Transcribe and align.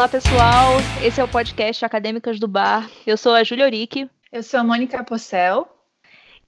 Olá, 0.00 0.08
pessoal. 0.08 0.78
Esse 1.04 1.20
é 1.20 1.24
o 1.24 1.28
podcast 1.28 1.84
Acadêmicas 1.84 2.40
do 2.40 2.48
Bar. 2.48 2.88
Eu 3.06 3.18
sou 3.18 3.34
a 3.34 3.44
Júlia 3.44 3.66
Orique. 3.66 4.08
Eu 4.32 4.42
sou 4.42 4.58
a 4.58 4.64
Mônica 4.64 5.04
Possel. 5.04 5.68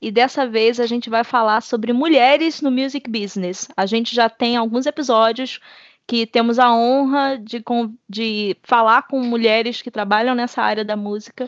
E 0.00 0.10
dessa 0.10 0.46
vez 0.46 0.80
a 0.80 0.86
gente 0.86 1.10
vai 1.10 1.22
falar 1.22 1.60
sobre 1.60 1.92
mulheres 1.92 2.62
no 2.62 2.70
music 2.70 3.10
business. 3.10 3.68
A 3.76 3.84
gente 3.84 4.14
já 4.14 4.30
tem 4.30 4.56
alguns 4.56 4.86
episódios 4.86 5.60
que 6.06 6.26
temos 6.26 6.58
a 6.58 6.72
honra 6.72 7.36
de, 7.36 7.62
de 8.08 8.56
falar 8.62 9.02
com 9.02 9.20
mulheres 9.20 9.82
que 9.82 9.90
trabalham 9.90 10.34
nessa 10.34 10.62
área 10.62 10.82
da 10.82 10.96
música. 10.96 11.46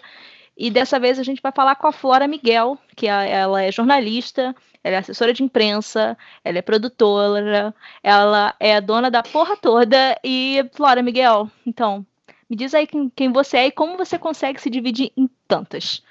E 0.57 0.71
dessa 0.71 1.01
vez 1.01 1.19
a 1.19 1.23
gente 1.23 1.43
vai 1.43 1.51
falar 1.51 1.75
com 1.75 1.89
a 1.89 1.93
Flora 1.93 2.29
Miguel, 2.29 2.79
que 2.95 3.09
ela 3.09 3.63
é 3.63 3.73
jornalista, 3.73 4.55
ela 4.85 4.97
é 4.97 4.99
assessora 4.99 5.33
de 5.33 5.43
imprensa, 5.43 6.17
ela 6.45 6.59
é 6.59 6.63
produtora, 6.63 7.75
ela 8.03 8.55
é 8.61 8.81
dona 8.81 9.11
da 9.11 9.23
porra 9.23 9.57
toda. 9.57 10.17
E, 10.23 10.65
Flora 10.73 11.03
Miguel, 11.03 11.51
então, 11.67 12.07
me 12.49 12.57
diz 12.57 12.73
aí 12.73 12.87
quem, 12.87 13.11
quem 13.17 13.33
você 13.33 13.57
é 13.57 13.67
e 13.67 13.73
como 13.73 13.97
você 13.97 14.17
consegue 14.17 14.61
se 14.61 14.71
dividir 14.71 15.11
em 15.17 15.29
tantas. 15.49 16.03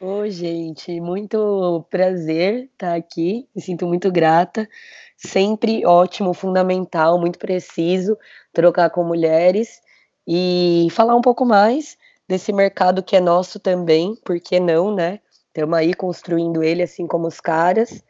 Oi, 0.00 0.30
gente, 0.30 1.00
muito 1.00 1.84
prazer 1.90 2.70
estar 2.72 2.94
aqui, 2.94 3.46
me 3.54 3.60
sinto 3.60 3.86
muito 3.86 4.10
grata. 4.10 4.68
Sempre 5.16 5.84
ótimo, 5.86 6.34
fundamental, 6.34 7.18
muito 7.18 7.38
preciso 7.38 8.16
trocar 8.52 8.90
com 8.90 9.04
mulheres 9.04 9.80
e 10.26 10.88
falar 10.90 11.16
um 11.16 11.20
pouco 11.20 11.44
mais 11.44 11.96
desse 12.28 12.52
mercado 12.52 13.02
que 13.02 13.16
é 13.16 13.20
nosso 13.20 13.58
também, 13.58 14.16
por 14.24 14.38
que 14.40 14.58
não, 14.58 14.94
né? 14.94 15.20
Estamos 15.48 15.78
aí 15.78 15.94
construindo 15.94 16.62
ele, 16.62 16.82
assim 16.82 17.06
como 17.06 17.28
os 17.28 17.40
caras. 17.40 18.02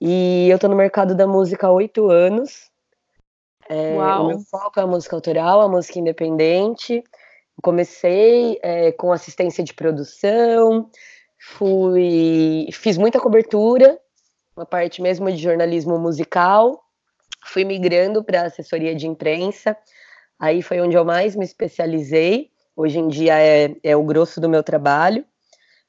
E 0.00 0.48
eu 0.48 0.56
estou 0.56 0.70
no 0.70 0.76
mercado 0.76 1.14
da 1.14 1.26
música 1.26 1.66
há 1.66 1.72
oito 1.72 2.10
anos. 2.10 2.70
É, 3.68 3.94
o 3.96 4.26
meu 4.26 4.40
foco 4.40 4.80
é 4.80 4.82
a 4.82 4.86
música 4.86 5.14
autoral, 5.14 5.60
a 5.60 5.68
música 5.68 5.98
independente. 5.98 7.04
Comecei 7.62 8.58
é, 8.62 8.92
com 8.92 9.12
assistência 9.12 9.62
de 9.62 9.74
produção, 9.74 10.88
fui 11.38 12.68
fiz 12.72 12.96
muita 12.96 13.20
cobertura, 13.20 13.98
uma 14.56 14.64
parte 14.64 15.02
mesmo 15.02 15.30
de 15.30 15.38
jornalismo 15.38 15.98
musical, 15.98 16.80
fui 17.44 17.64
migrando 17.64 18.22
para 18.22 18.42
assessoria 18.42 18.94
de 18.94 19.08
imprensa, 19.08 19.76
aí 20.38 20.62
foi 20.62 20.80
onde 20.80 20.96
eu 20.96 21.04
mais 21.04 21.34
me 21.34 21.44
especializei. 21.44 22.50
Hoje 22.78 23.00
em 23.00 23.08
dia 23.08 23.36
é, 23.36 23.74
é 23.82 23.96
o 23.96 24.04
grosso 24.04 24.40
do 24.40 24.48
meu 24.48 24.62
trabalho, 24.62 25.24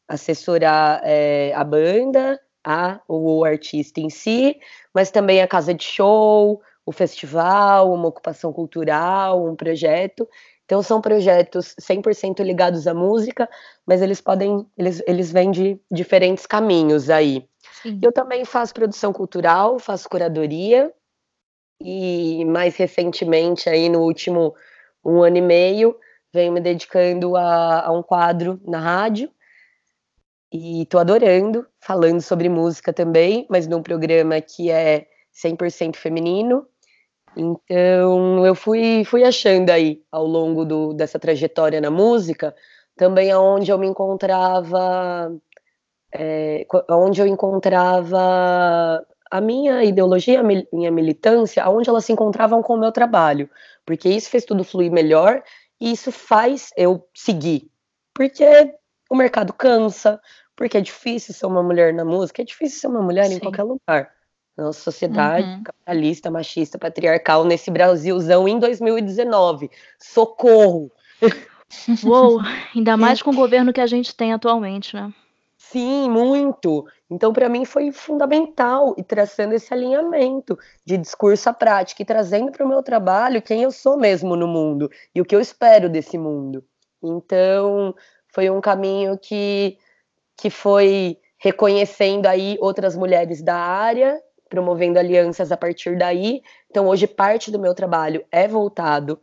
assessorar 0.07 0.99
é, 1.03 1.53
a 1.53 1.63
banda, 1.63 2.41
a, 2.65 2.99
o 3.07 3.45
artista 3.45 4.01
em 4.01 4.09
si, 4.09 4.59
mas 4.91 5.11
também 5.11 5.39
a 5.39 5.47
casa 5.47 5.71
de 5.71 5.83
show, 5.83 6.59
o 6.83 6.91
festival, 6.91 7.93
uma 7.93 8.07
ocupação 8.07 8.51
cultural, 8.51 9.45
um 9.45 9.55
projeto. 9.55 10.27
Então 10.65 10.81
são 10.81 10.99
projetos 10.99 11.75
100% 11.79 12.43
ligados 12.43 12.87
à 12.87 12.93
música, 12.95 13.47
mas 13.85 14.01
eles 14.01 14.19
podem, 14.19 14.65
eles, 14.75 14.99
eles 15.05 15.31
vêm 15.31 15.51
de 15.51 15.79
diferentes 15.91 16.47
caminhos 16.47 17.07
aí. 17.11 17.47
Sim. 17.83 17.99
Eu 18.01 18.11
também 18.11 18.43
faço 18.45 18.73
produção 18.73 19.13
cultural, 19.13 19.77
faço 19.77 20.09
curadoria 20.09 20.91
e 21.79 22.43
mais 22.45 22.75
recentemente 22.77 23.69
aí 23.69 23.89
no 23.89 23.99
último 23.99 24.55
um 25.05 25.21
ano 25.21 25.37
e 25.37 25.41
meio 25.41 25.95
venho 26.33 26.51
me 26.51 26.61
dedicando 26.61 27.35
a, 27.35 27.87
a 27.87 27.91
um 27.91 28.03
quadro 28.03 28.59
na 28.65 28.79
rádio. 28.79 29.29
E 30.51 30.85
tô 30.87 30.97
adorando, 30.97 31.67
falando 31.79 32.21
sobre 32.21 32.49
música 32.49 32.91
também, 32.91 33.45
mas 33.49 33.67
num 33.67 33.83
programa 33.83 34.41
que 34.41 34.71
é 34.71 35.07
100% 35.33 35.95
feminino. 35.95 36.65
Então, 37.37 38.45
eu 38.45 38.55
fui, 38.55 39.03
fui 39.05 39.23
achando 39.23 39.69
aí, 39.69 40.01
ao 40.11 40.25
longo 40.25 40.65
do, 40.65 40.93
dessa 40.93 41.19
trajetória 41.19 41.79
na 41.79 41.91
música, 41.91 42.55
também 42.97 43.31
aonde 43.31 43.71
eu 43.71 43.77
me 43.77 43.87
encontrava, 43.87 45.31
é, 46.11 46.65
onde 46.89 47.21
eu 47.21 47.27
encontrava 47.27 49.05
a 49.31 49.39
minha 49.39 49.83
ideologia, 49.83 50.39
a 50.39 50.43
minha 50.43 50.91
militância, 50.91 51.63
aonde 51.63 51.89
elas 51.89 52.05
se 52.05 52.11
encontravam 52.11 52.63
com 52.63 52.73
o 52.73 52.79
meu 52.79 52.91
trabalho, 52.91 53.49
porque 53.85 54.09
isso 54.09 54.29
fez 54.29 54.43
tudo 54.43 54.63
fluir 54.63 54.91
melhor 54.91 55.43
e 55.79 55.91
isso 55.91 56.11
faz 56.11 56.69
eu 56.75 57.07
seguir, 57.13 57.69
porque 58.13 58.73
o 59.09 59.15
mercado 59.15 59.53
cansa, 59.53 60.19
porque 60.55 60.77
é 60.77 60.81
difícil 60.81 61.33
ser 61.33 61.45
uma 61.45 61.63
mulher 61.63 61.93
na 61.93 62.05
música, 62.05 62.41
é 62.41 62.45
difícil 62.45 62.79
ser 62.79 62.87
uma 62.87 63.01
mulher 63.01 63.25
Sim. 63.27 63.35
em 63.35 63.39
qualquer 63.39 63.63
lugar 63.63 64.11
nossa 64.61 64.81
sociedade 64.81 65.47
uhum. 65.47 65.63
capitalista, 65.63 66.29
machista, 66.29 66.77
patriarcal 66.77 67.43
nesse 67.43 67.71
Brasilzão 67.71 68.47
em 68.47 68.59
2019. 68.59 69.69
Socorro! 69.97 70.91
Uou, 72.03 72.39
ainda 72.75 72.97
mais 72.97 73.21
com 73.21 73.29
o 73.29 73.35
governo 73.35 73.71
que 73.71 73.81
a 73.81 73.87
gente 73.87 74.15
tem 74.15 74.33
atualmente, 74.33 74.95
né? 74.95 75.13
Sim, 75.71 76.09
muito. 76.09 76.85
Então, 77.09 77.31
para 77.31 77.47
mim, 77.49 77.63
foi 77.65 77.91
fundamental 77.91 78.95
e 78.97 79.03
traçando 79.03 79.53
esse 79.53 79.71
alinhamento 79.73 80.57
de 80.85 80.97
discurso 80.97 81.49
à 81.49 81.53
prática 81.53 82.01
e 82.01 82.05
trazendo 82.05 82.51
para 82.51 82.65
o 82.65 82.67
meu 82.67 82.81
trabalho 82.81 83.41
quem 83.41 83.61
eu 83.63 83.71
sou 83.71 83.97
mesmo 83.97 84.35
no 84.35 84.47
mundo 84.47 84.89
e 85.13 85.21
o 85.21 85.25
que 85.25 85.35
eu 85.35 85.39
espero 85.39 85.87
desse 85.89 86.17
mundo. 86.17 86.63
Então, 87.03 87.93
foi 88.33 88.49
um 88.49 88.59
caminho 88.61 89.17
que, 89.17 89.77
que 90.37 90.49
foi 90.49 91.17
reconhecendo 91.39 92.27
aí 92.27 92.57
outras 92.61 92.95
mulheres 92.97 93.41
da 93.43 93.55
área 93.57 94.21
promovendo 94.49 94.99
alianças 94.99 95.51
a 95.51 95.57
partir 95.57 95.97
daí. 95.97 96.41
Então, 96.71 96.87
hoje, 96.87 97.07
parte 97.07 97.51
do 97.51 97.59
meu 97.59 97.75
trabalho 97.75 98.25
é 98.31 98.47
voltado 98.47 99.21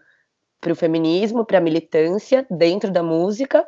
para 0.60 0.72
o 0.72 0.76
feminismo, 0.76 1.44
para 1.46 1.58
a 1.58 1.60
militância 1.62 2.46
dentro 2.50 2.90
da 2.92 3.02
música, 3.02 3.66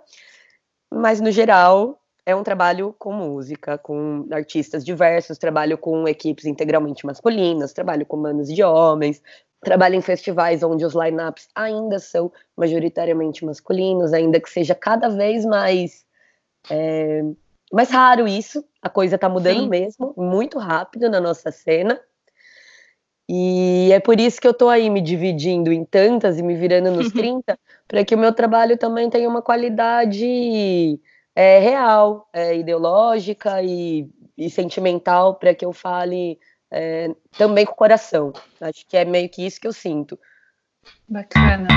mas, 0.92 1.20
no 1.20 1.30
geral, 1.30 1.97
é 2.28 2.36
um 2.36 2.42
trabalho 2.42 2.94
com 2.98 3.10
música, 3.10 3.78
com 3.78 4.28
artistas 4.30 4.84
diversos, 4.84 5.38
trabalho 5.38 5.78
com 5.78 6.06
equipes 6.06 6.44
integralmente 6.44 7.06
masculinas, 7.06 7.72
trabalho 7.72 8.04
com 8.04 8.20
bandas 8.20 8.48
de 8.48 8.62
homens, 8.62 9.22
trabalho 9.62 9.94
em 9.94 10.02
festivais 10.02 10.62
onde 10.62 10.84
os 10.84 10.92
lineups 10.94 11.48
ainda 11.54 11.98
são 11.98 12.30
majoritariamente 12.54 13.46
masculinos, 13.46 14.12
ainda 14.12 14.38
que 14.38 14.50
seja 14.50 14.74
cada 14.74 15.08
vez 15.08 15.46
mais 15.46 16.04
é, 16.68 17.22
mais 17.72 17.90
raro 17.90 18.28
isso, 18.28 18.62
a 18.82 18.90
coisa 18.90 19.16
tá 19.16 19.26
mudando 19.26 19.60
Sim. 19.60 19.68
mesmo, 19.70 20.12
muito 20.14 20.58
rápido 20.58 21.08
na 21.08 21.22
nossa 21.22 21.50
cena. 21.50 21.98
E 23.26 23.90
é 23.90 24.00
por 24.00 24.20
isso 24.20 24.38
que 24.38 24.46
eu 24.46 24.52
tô 24.52 24.68
aí 24.68 24.90
me 24.90 25.00
dividindo 25.00 25.72
em 25.72 25.82
tantas 25.82 26.38
e 26.38 26.42
me 26.42 26.54
virando 26.54 26.90
nos 26.90 27.08
30, 27.10 27.58
para 27.86 28.04
que 28.04 28.14
o 28.14 28.18
meu 28.18 28.34
trabalho 28.34 28.76
também 28.76 29.08
tenha 29.08 29.26
uma 29.26 29.40
qualidade 29.40 31.00
é, 31.38 31.60
real, 31.60 32.28
é, 32.32 32.56
ideológica 32.56 33.62
e, 33.62 34.10
e 34.36 34.50
sentimental, 34.50 35.36
para 35.36 35.54
que 35.54 35.64
eu 35.64 35.72
fale 35.72 36.36
é, 36.68 37.14
também 37.36 37.64
com 37.64 37.70
o 37.70 37.76
coração. 37.76 38.32
Acho 38.60 38.84
que 38.84 38.96
é 38.96 39.04
meio 39.04 39.28
que 39.28 39.46
isso 39.46 39.60
que 39.60 39.68
eu 39.68 39.72
sinto. 39.72 40.18
Bacana. 41.08 41.68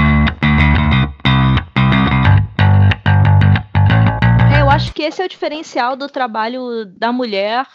acho 4.71 4.94
que 4.94 5.03
esse 5.03 5.21
é 5.21 5.25
o 5.25 5.29
diferencial 5.29 5.97
do 5.97 6.07
trabalho 6.07 6.85
da 6.85 7.11
mulher 7.11 7.67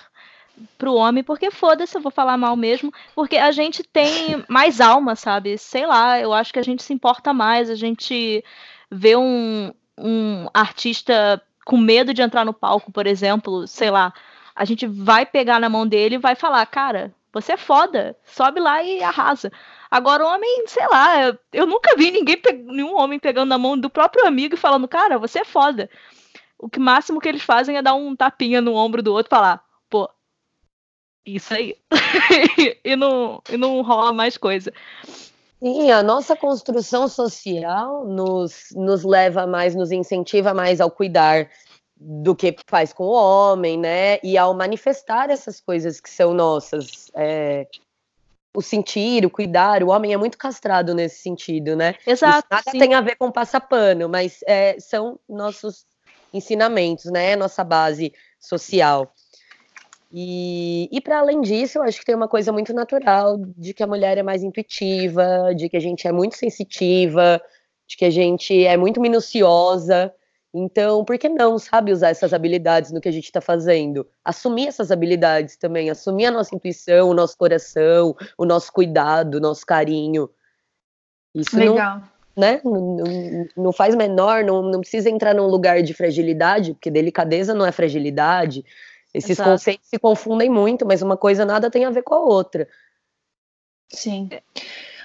pro 0.78 0.94
homem, 0.94 1.22
porque 1.22 1.50
foda-se, 1.50 1.94
eu 1.94 2.00
vou 2.00 2.10
falar 2.10 2.38
mal 2.38 2.56
mesmo, 2.56 2.91
porque 3.14 3.36
a 3.36 3.52
gente 3.52 3.84
tem 3.84 4.42
mais 4.48 4.80
alma, 4.80 5.14
sabe? 5.14 5.58
Sei 5.58 5.86
lá, 5.86 6.19
eu 6.19 6.32
acho 6.32 6.52
que 6.52 6.58
a 6.58 6.62
gente 6.62 6.82
se 6.82 6.94
importa 6.94 7.34
mais, 7.34 7.69
a 7.69 7.75
gente 7.75 8.42
vê 8.91 9.14
um, 9.14 9.72
um 9.98 10.48
artista 10.54 11.41
com 11.66 11.77
medo 11.77 12.15
de 12.15 12.22
entrar 12.22 12.47
no 12.47 12.54
palco, 12.54 12.91
por 12.91 13.06
exemplo, 13.06 13.66
sei 13.66 13.91
lá, 13.91 14.15
a 14.54 14.65
gente 14.65 14.87
vai 14.87 15.26
pegar 15.26 15.61
na 15.61 15.69
mão 15.69 15.87
dele 15.87 16.14
e 16.14 16.19
vai 16.19 16.35
falar, 16.35 16.64
cara, 16.64 17.14
você 17.31 17.52
é 17.52 17.56
foda, 17.58 18.17
sobe 18.25 18.58
lá 18.61 18.82
e 18.82 19.02
arrasa. 19.02 19.52
Agora, 19.90 20.25
o 20.25 20.29
homem, 20.29 20.64
sei 20.67 20.87
lá, 20.88 21.37
eu 21.52 21.67
nunca 21.67 21.94
vi 21.94 22.11
ninguém, 22.11 22.40
nenhum 22.64 22.96
homem 22.96 23.19
pegando 23.19 23.50
na 23.50 23.58
mão 23.58 23.76
do 23.79 23.90
próprio 23.90 24.26
amigo 24.26 24.55
e 24.55 24.58
falando, 24.58 24.88
cara, 24.88 25.19
você 25.19 25.40
é 25.40 25.44
foda 25.44 25.90
o 26.58 26.69
que 26.69 26.79
máximo 26.79 27.20
que 27.20 27.29
eles 27.29 27.43
fazem 27.43 27.76
é 27.76 27.82
dar 27.82 27.94
um 27.94 28.17
tapinha 28.17 28.61
no 28.61 28.75
ombro 28.75 29.02
do 29.02 29.12
outro 29.12 29.29
e 29.29 29.37
falar, 29.37 29.62
pô, 29.90 30.08
isso 31.25 31.52
aí. 31.52 31.76
e, 32.85 32.96
não, 32.96 33.43
e 33.50 33.56
não 33.56 33.82
rola 33.82 34.12
mais 34.12 34.37
coisa. 34.37 34.73
Sim, 35.62 35.90
a 35.90 36.02
nossa 36.02 36.37
construção 36.37 37.08
social 37.08 38.06
nos, 38.06 38.69
nos 38.75 39.05
leva 39.05 39.46
mais, 39.46 39.75
nos 39.75 39.90
incentiva 39.90 40.55
mais 40.55 40.81
ao 40.81 40.90
cuidar 40.90 41.49
do 41.96 42.37
que 42.37 42.54
faz 42.66 42.93
com 42.93 43.04
o 43.04 43.12
homem, 43.12 43.78
né? 43.78 44.19
E 44.22 44.37
ao 44.37 44.52
manifestar 44.54 45.31
essas 45.31 45.60
coisas 45.60 46.00
que 46.00 46.10
são 46.10 46.34
nossas. 46.34 47.10
É, 47.14 47.66
o 48.54 48.62
sentir, 48.62 49.26
o 49.26 49.31
cuidar, 49.31 49.82
o 49.82 49.88
homem 49.88 50.14
é 50.14 50.16
muito 50.16 50.38
castrado 50.38 50.94
nesse 50.94 51.22
sentido, 51.22 51.76
né? 51.76 51.94
Exato. 52.06 52.38
Isso 52.38 52.46
nada 52.50 52.70
sim. 52.70 52.78
tem 52.78 52.94
a 52.94 53.02
ver 53.02 53.16
com 53.16 53.31
passapano, 53.31 54.08
mas 54.08 54.40
é, 54.46 54.81
são 54.81 55.20
nossos 55.28 55.84
ensinamentos, 56.32 57.06
né? 57.06 57.37
Nossa 57.37 57.62
base 57.62 58.12
social. 58.40 59.12
E, 60.12 60.88
e 60.90 61.00
para 61.00 61.19
além 61.19 61.40
disso, 61.42 61.78
eu 61.78 61.82
acho 61.82 61.99
que 61.99 62.06
tem 62.06 62.14
uma 62.14 62.28
coisa 62.28 62.52
muito 62.52 62.72
natural 62.72 63.37
de 63.56 63.75
que 63.75 63.82
a 63.82 63.87
mulher 63.87 64.16
é 64.16 64.22
mais 64.22 64.42
intuitiva, 64.42 65.54
de 65.54 65.69
que 65.69 65.76
a 65.76 65.81
gente 65.81 66.06
é 66.06 66.12
muito 66.12 66.37
sensitiva, 66.37 67.40
de 67.87 67.96
que 67.96 68.04
a 68.04 68.10
gente 68.10 68.64
é 68.64 68.76
muito 68.76 69.00
minuciosa. 69.00 70.14
Então, 70.58 71.05
por 71.05 71.19
que 71.19 71.29
não, 71.29 71.58
sabe, 71.58 71.93
usar 71.93 72.08
essas 72.08 72.32
habilidades 72.32 72.91
no 72.91 72.99
que 72.99 73.08
a 73.11 73.12
gente 73.12 73.26
está 73.26 73.43
fazendo? 73.43 74.08
Assumir 74.25 74.69
essas 74.69 74.91
habilidades 74.91 75.55
também, 75.56 75.91
assumir 75.91 76.25
a 76.25 76.31
nossa 76.31 76.55
intuição, 76.55 77.11
o 77.11 77.14
nosso 77.14 77.37
coração, 77.37 78.17
o 78.38 78.47
nosso 78.47 78.73
cuidado, 78.73 79.35
o 79.35 79.41
nosso 79.41 79.67
carinho. 79.67 80.31
Isso 81.35 81.58
Legal. 81.58 81.99
Não, 81.99 82.08
né, 82.35 82.61
não, 82.64 83.47
não 83.64 83.73
faz 83.73 83.94
menor, 83.94 84.44
não, 84.44 84.62
não 84.62 84.81
precisa 84.81 85.11
entrar 85.11 85.35
num 85.35 85.47
lugar 85.47 85.82
de 85.82 85.93
fragilidade, 85.93 86.73
porque 86.73 86.91
delicadeza 86.91 87.52
não 87.52 87.67
é 87.67 87.70
fragilidade. 87.70 88.64
Esses 89.12 89.32
Exato. 89.32 89.50
conceitos 89.50 89.87
se 89.87 89.99
confundem 89.99 90.49
muito, 90.49 90.87
mas 90.87 91.02
uma 91.02 91.19
coisa 91.19 91.44
nada 91.44 91.70
tem 91.70 91.85
a 91.85 91.91
ver 91.91 92.02
com 92.02 92.14
a 92.14 92.20
outra. 92.20 92.67
Sim. 93.93 94.31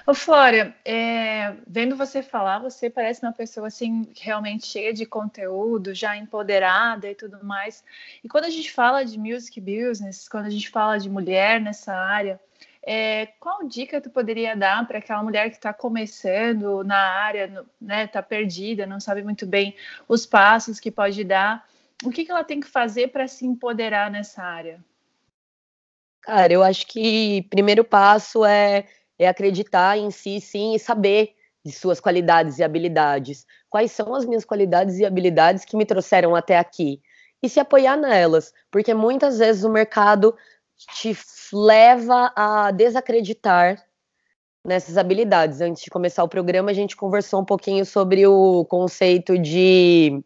Ô, 0.04 0.14
Flora, 0.14 0.74
é, 0.84 1.54
vendo 1.64 1.96
você 1.96 2.22
falar, 2.22 2.58
você 2.58 2.90
parece 2.90 3.22
uma 3.24 3.32
pessoa 3.32 3.68
assim 3.68 4.08
realmente 4.20 4.66
cheia 4.66 4.92
de 4.92 5.06
conteúdo, 5.06 5.94
já 5.94 6.16
empoderada 6.16 7.08
e 7.08 7.14
tudo 7.14 7.44
mais. 7.44 7.84
E 8.22 8.28
quando 8.28 8.46
a 8.46 8.50
gente 8.50 8.72
fala 8.72 9.04
de 9.04 9.16
music 9.16 9.60
business, 9.60 10.28
quando 10.28 10.46
a 10.46 10.50
gente 10.50 10.70
fala 10.70 10.98
de 10.98 11.08
mulher 11.08 11.60
nessa 11.60 11.94
área, 11.94 12.40
é, 12.84 13.26
qual 13.38 13.66
dica 13.68 14.00
tu 14.00 14.10
poderia 14.10 14.56
dar 14.56 14.84
para 14.88 14.98
aquela 14.98 15.22
mulher 15.22 15.48
que 15.50 15.56
está 15.56 15.72
começando 15.72 16.82
na 16.82 16.98
área, 16.98 17.64
né, 17.80 18.04
está 18.04 18.20
perdida, 18.20 18.86
não 18.86 18.98
sabe 18.98 19.22
muito 19.22 19.46
bem 19.46 19.76
os 20.08 20.26
passos 20.26 20.80
que 20.80 20.90
pode 20.90 21.22
dar? 21.22 21.64
O 22.04 22.10
que, 22.10 22.24
que 22.24 22.32
ela 22.32 22.42
tem 22.42 22.58
que 22.58 22.66
fazer 22.66 23.08
para 23.08 23.28
se 23.28 23.46
empoderar 23.46 24.10
nessa 24.10 24.42
área? 24.42 24.80
Cara, 26.22 26.52
eu 26.52 26.62
acho 26.62 26.86
que 26.88 27.42
primeiro 27.50 27.84
passo 27.84 28.44
é, 28.44 28.86
é 29.22 29.28
acreditar 29.28 29.96
em 29.96 30.10
si, 30.10 30.40
sim, 30.40 30.74
e 30.74 30.78
saber 30.78 31.34
de 31.64 31.72
suas 31.72 32.00
qualidades 32.00 32.58
e 32.58 32.64
habilidades. 32.64 33.46
Quais 33.70 33.92
são 33.92 34.14
as 34.14 34.24
minhas 34.24 34.44
qualidades 34.44 34.98
e 34.98 35.04
habilidades 35.04 35.64
que 35.64 35.76
me 35.76 35.86
trouxeram 35.86 36.34
até 36.34 36.58
aqui? 36.58 37.00
E 37.42 37.48
se 37.48 37.60
apoiar 37.60 37.96
nelas, 37.96 38.52
porque 38.70 38.94
muitas 38.94 39.38
vezes 39.38 39.64
o 39.64 39.70
mercado 39.70 40.34
te 40.76 41.16
leva 41.52 42.32
a 42.34 42.70
desacreditar 42.70 43.84
nessas 44.64 44.96
habilidades. 44.96 45.60
Antes 45.60 45.82
de 45.82 45.90
começar 45.90 46.24
o 46.24 46.28
programa, 46.28 46.70
a 46.70 46.74
gente 46.74 46.96
conversou 46.96 47.40
um 47.40 47.44
pouquinho 47.44 47.84
sobre 47.84 48.26
o 48.26 48.64
conceito 48.64 49.38
de 49.38 50.22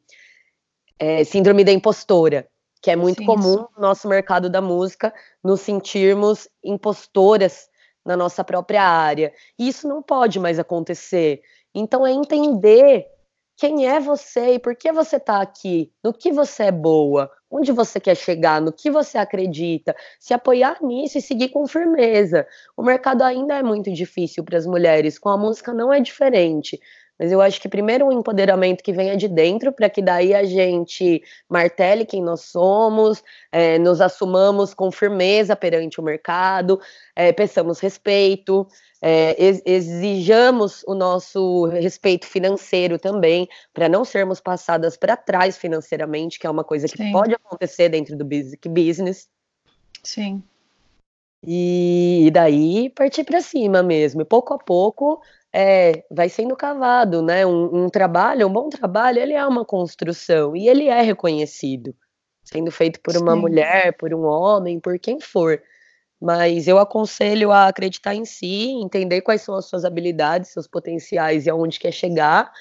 é, 0.99 1.25
síndrome 1.25 1.65
da 1.65 1.73
impostora, 1.73 2.47
que 2.83 2.91
é 2.91 2.97
muito 2.97 3.19
Sim, 3.19 3.27
comum 3.27 3.55
isso. 3.55 3.71
no 3.77 3.83
nosso 3.83 4.09
mercado 4.09 4.49
da 4.49 4.61
música 4.61 5.13
nos 5.43 5.61
sentirmos 5.61 6.49
impostoras 6.63 7.69
na 8.07 8.17
nossa 8.17 8.45
própria 8.45 8.83
área. 8.83 9.33
E 9.59 9.69
isso 9.69 9.89
não 9.89 10.03
pode 10.03 10.39
mais 10.39 10.59
acontecer. 10.59 11.43
Então 11.75 12.07
é 12.07 12.13
entender 12.13 13.07
quem 13.57 13.89
é 13.89 13.99
você 13.99 14.55
e 14.55 14.59
por 14.59 14.77
que 14.77 14.93
você 14.93 15.17
está 15.17 15.41
aqui, 15.41 15.91
no 16.05 16.13
que 16.13 16.31
você 16.31 16.65
é 16.65 16.73
boa, 16.73 17.31
onde 17.51 17.73
você 17.73 17.99
quer 17.99 18.15
chegar, 18.15 18.61
no 18.61 18.71
que 18.71 18.91
você 18.91 19.17
acredita, 19.17 19.97
se 20.21 20.35
apoiar 20.35 20.79
nisso 20.83 21.17
e 21.17 21.23
seguir 21.23 21.49
com 21.49 21.67
firmeza. 21.67 22.47
O 22.77 22.83
mercado 22.83 23.23
ainda 23.23 23.55
é 23.55 23.63
muito 23.63 23.91
difícil 23.93 24.45
para 24.45 24.59
as 24.59 24.67
mulheres, 24.67 25.19
com 25.19 25.31
a 25.31 25.39
música 25.39 25.73
não 25.73 25.91
é 25.91 26.01
diferente. 26.01 26.79
Mas 27.19 27.33
eu 27.33 27.41
acho 27.41 27.61
que 27.61 27.69
primeiro 27.69 28.07
o 28.07 28.13
empoderamento 28.13 28.83
que 28.83 28.93
venha 28.93 29.17
de 29.17 29.27
dentro, 29.27 29.73
para 29.73 29.89
que 29.89 30.03
daí 30.03 30.35
a 30.35 30.45
gente 30.45 31.23
martele 31.49 32.05
quem 32.05 32.23
nós 32.23 32.43
somos, 32.43 33.25
é, 33.51 33.79
nos 33.79 34.01
assumamos 34.01 34.75
com 34.75 34.91
firmeza 34.91 35.57
perante 35.57 35.99
o 35.99 36.03
mercado, 36.03 36.81
é, 37.15 37.33
peçamos 37.33 37.81
respeito, 37.81 38.67
é, 39.01 39.35
exijamos 39.65 40.85
o 40.87 40.95
nosso 40.95 41.67
respeito 41.67 42.27
financeiro 42.27 42.99
também, 42.99 43.49
para 43.73 43.89
não 43.89 44.05
sermos 44.05 44.41
passadas 44.41 44.97
para 44.97 45.17
trás 45.17 45.57
financeiramente, 45.57 46.39
que 46.39 46.47
é 46.47 46.51
uma 46.51 46.65
coisa 46.65 46.87
que 46.87 46.99
Sim. 46.99 47.13
pode 47.13 47.35
acontecer 47.35 47.89
dentro 47.89 48.17
do 48.17 48.25
business. 48.71 49.29
Sim. 50.03 50.43
E 51.47 52.31
daí 52.33 52.91
partir 52.91 53.25
para 53.25 53.41
cima 53.41 53.83
mesmo. 53.83 54.23
E 54.23 54.25
pouco 54.25 54.53
a 54.55 54.59
pouco 54.59 55.21
é, 55.59 56.05
vai 56.11 56.29
sendo 56.29 56.55
cavado, 56.55 57.23
né? 57.23 57.47
Um, 57.47 57.85
um, 57.85 57.89
trabalho, 57.89 58.47
um 58.47 58.53
bom 58.53 58.69
trabalho, 58.69 59.19
ele 59.19 59.33
é 59.33 59.47
uma 59.47 59.65
construção 59.65 60.55
e 60.55 60.69
ele 60.69 60.87
é 60.89 61.01
reconhecido, 61.01 61.97
sendo 62.45 62.71
feito 62.71 63.01
por 63.01 63.17
uma 63.17 63.33
Sim. 63.33 63.41
mulher, 63.41 63.97
por 63.97 64.13
um 64.13 64.27
homem, 64.27 64.79
por 64.79 64.99
quem 64.99 65.19
for. 65.19 65.63
Mas 66.21 66.69
eu 66.69 66.79
aconselho 66.79 67.53
a 67.53 67.69
acreditar 67.69 68.15
em 68.15 68.27
si, 68.27 68.69
entender 68.83 69.23
quais 69.23 69.41
são 69.41 69.55
as 69.55 69.65
suas 69.65 69.87
habilidades, 69.87 70.51
seus 70.51 70.67
potenciais 70.67 71.47
e 71.47 71.51
aonde 71.51 71.81
quer 71.81 71.93
chegar, 71.93 72.53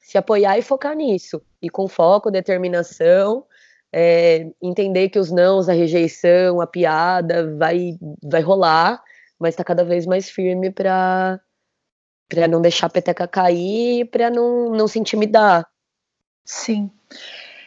se 0.00 0.18
apoiar 0.18 0.58
e 0.58 0.62
focar 0.62 0.96
nisso. 0.96 1.40
E 1.62 1.70
com 1.70 1.86
foco, 1.86 2.32
determinação, 2.32 3.44
é, 3.92 4.50
entender 4.60 5.08
que 5.08 5.20
os 5.20 5.30
nãos, 5.30 5.68
a 5.68 5.72
rejeição, 5.72 6.60
a 6.60 6.66
piada 6.66 7.56
vai, 7.56 7.96
vai 8.20 8.40
rolar, 8.40 9.00
mas 9.38 9.50
está 9.54 9.62
cada 9.62 9.84
vez 9.84 10.04
mais 10.04 10.28
firme 10.28 10.72
para 10.72 11.40
para 12.30 12.46
não 12.46 12.62
deixar 12.62 12.86
a 12.86 12.90
peteca 12.90 13.26
cair, 13.26 14.06
para 14.06 14.30
não, 14.30 14.70
não 14.70 14.86
se 14.86 15.00
intimidar. 15.00 15.68
Sim. 16.44 16.88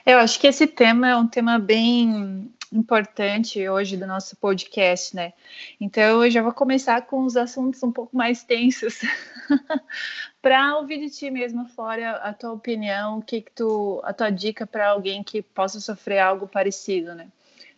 Eu 0.05 0.17
acho 0.17 0.39
que 0.39 0.47
esse 0.47 0.65
tema 0.65 1.09
é 1.09 1.15
um 1.15 1.27
tema 1.27 1.59
bem 1.59 2.49
importante 2.71 3.67
hoje 3.69 3.97
do 3.97 4.07
nosso 4.07 4.35
podcast, 4.37 5.15
né? 5.15 5.33
Então 5.79 6.23
eu 6.23 6.31
já 6.31 6.41
vou 6.41 6.53
começar 6.53 7.01
com 7.03 7.23
os 7.23 7.35
assuntos 7.35 7.83
um 7.83 7.91
pouco 7.91 8.15
mais 8.15 8.43
tensos 8.43 9.01
para 10.41 10.77
ouvir 10.77 10.99
de 10.99 11.09
ti 11.09 11.29
mesmo, 11.29 11.67
fora 11.67 12.11
a 12.17 12.33
tua 12.33 12.53
opinião, 12.53 13.19
o 13.19 13.21
que, 13.21 13.41
que 13.41 13.51
tu, 13.51 14.01
a 14.03 14.13
tua 14.13 14.29
dica 14.29 14.65
para 14.65 14.89
alguém 14.89 15.23
que 15.23 15.41
possa 15.41 15.79
sofrer 15.79 16.19
algo 16.19 16.47
parecido, 16.47 17.13
né? 17.13 17.27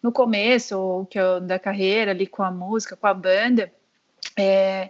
No 0.01 0.11
começo 0.11 0.79
ou 0.79 1.05
que 1.05 1.19
eu, 1.19 1.41
da 1.41 1.57
carreira 1.57 2.11
ali 2.11 2.27
com 2.27 2.43
a 2.43 2.51
música, 2.51 2.95
com 2.95 3.07
a 3.07 3.13
banda, 3.13 3.73
é, 4.38 4.89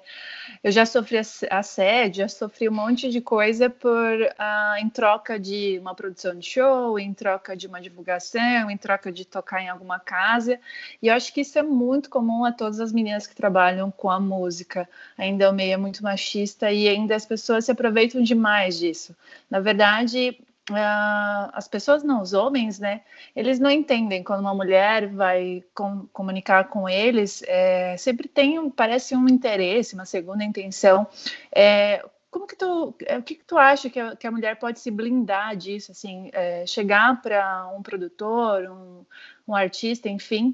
eu 0.63 0.71
já 0.71 0.85
sofri 0.85 1.17
assédio, 1.17 2.21
já 2.21 2.27
sofri 2.27 2.67
um 2.67 2.73
monte 2.73 3.09
de 3.09 3.21
coisa 3.21 3.69
por 3.69 3.91
uh, 3.91 4.77
em 4.79 4.89
troca 4.89 5.39
de 5.39 5.77
uma 5.79 5.93
produção 5.93 6.37
de 6.37 6.49
show, 6.49 6.97
em 6.97 7.13
troca 7.13 7.55
de 7.55 7.67
uma 7.67 7.79
divulgação, 7.79 8.69
em 8.69 8.77
troca 8.77 9.11
de 9.11 9.25
tocar 9.25 9.61
em 9.61 9.69
alguma 9.69 9.99
casa. 9.99 10.59
E 11.01 11.07
eu 11.07 11.13
acho 11.13 11.33
que 11.33 11.41
isso 11.41 11.59
é 11.59 11.63
muito 11.63 12.09
comum 12.09 12.45
a 12.45 12.51
todas 12.51 12.79
as 12.79 12.91
meninas 12.91 13.27
que 13.27 13.35
trabalham 13.35 13.91
com 13.91 14.09
a 14.09 14.19
música. 14.19 14.89
Ainda 15.17 15.49
o 15.49 15.53
meio 15.53 15.73
é 15.73 15.77
muito 15.77 16.03
machista 16.03 16.71
e 16.71 16.87
ainda 16.87 17.15
as 17.15 17.25
pessoas 17.25 17.65
se 17.65 17.71
aproveitam 17.71 18.23
demais 18.23 18.77
disso. 18.79 19.15
Na 19.49 19.59
verdade, 19.59 20.37
Uh, 20.69 21.51
as 21.53 21.67
pessoas 21.67 22.03
não, 22.03 22.21
os 22.21 22.33
homens, 22.33 22.79
né? 22.79 23.01
Eles 23.35 23.59
não 23.59 23.69
entendem 23.69 24.23
quando 24.23 24.39
uma 24.39 24.53
mulher 24.53 25.07
vai 25.07 25.63
com, 25.75 26.07
comunicar 26.07 26.69
com 26.69 26.89
eles, 26.89 27.43
é, 27.45 27.95
sempre 27.97 28.27
tem, 28.27 28.57
um, 28.57 28.69
parece 28.71 29.15
um 29.15 29.27
interesse, 29.27 29.93
uma 29.93 30.05
segunda 30.05 30.43
intenção. 30.43 31.07
É, 31.53 32.03
como 32.31 32.47
que 32.47 32.55
tu, 32.55 32.95
é, 33.05 33.17
o 33.17 33.23
que, 33.23 33.35
que 33.35 33.45
tu 33.45 33.57
acha 33.57 33.89
que 33.89 33.99
a, 33.99 34.15
que 34.15 34.25
a, 34.25 34.31
mulher 34.31 34.57
pode 34.57 34.79
se 34.79 34.89
blindar 34.89 35.55
disso, 35.55 35.91
assim, 35.91 36.29
é, 36.33 36.65
chegar 36.65 37.21
para 37.21 37.67
um 37.67 37.83
produtor, 37.83 38.63
um, 38.63 39.05
um 39.47 39.55
artista, 39.55 40.09
enfim, 40.09 40.53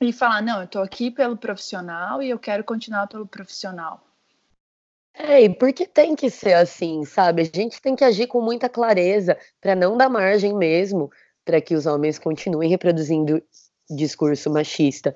e 0.00 0.12
falar, 0.12 0.42
não, 0.42 0.58
eu 0.58 0.64
estou 0.64 0.82
aqui 0.82 1.10
pelo 1.10 1.36
profissional 1.36 2.22
e 2.22 2.30
eu 2.30 2.38
quero 2.38 2.62
continuar 2.62 3.06
pelo 3.08 3.26
profissional. 3.26 4.07
É, 5.20 5.42
e 5.42 5.48
porque 5.48 5.84
tem 5.84 6.14
que 6.14 6.30
ser 6.30 6.52
assim, 6.52 7.04
sabe? 7.04 7.42
A 7.42 7.44
gente 7.44 7.82
tem 7.82 7.96
que 7.96 8.04
agir 8.04 8.28
com 8.28 8.40
muita 8.40 8.68
clareza 8.68 9.36
para 9.60 9.74
não 9.74 9.96
dar 9.96 10.08
margem 10.08 10.54
mesmo 10.54 11.10
para 11.44 11.60
que 11.60 11.74
os 11.74 11.86
homens 11.86 12.20
continuem 12.20 12.70
reproduzindo 12.70 13.42
discurso 13.90 14.48
machista 14.48 15.12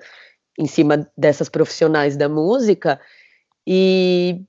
em 0.59 0.67
cima 0.67 1.09
dessas 1.17 1.47
profissionais 1.47 2.17
da 2.17 2.27
música 2.27 2.99
e, 3.65 4.41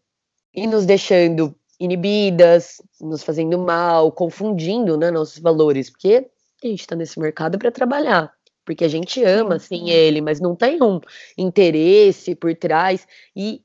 e 0.52 0.66
nos 0.66 0.84
deixando 0.84 1.54
inibidas, 1.78 2.82
nos 3.00 3.22
fazendo 3.22 3.56
mal, 3.56 4.10
confundindo 4.10 4.96
né, 4.96 5.10
nossos 5.10 5.38
valores, 5.38 5.88
porque 5.88 6.28
a 6.64 6.66
gente 6.66 6.80
está 6.80 6.96
nesse 6.96 7.20
mercado 7.20 7.58
para 7.58 7.70
trabalhar, 7.70 8.32
porque 8.64 8.84
a 8.84 8.88
gente 8.88 9.22
ama 9.22 9.58
sim, 9.60 9.86
sim 9.86 9.90
ele, 9.90 10.20
mas 10.20 10.40
não 10.40 10.56
tem 10.56 10.82
um 10.82 11.00
interesse 11.38 12.34
por 12.34 12.54
trás 12.56 13.06
e 13.36 13.62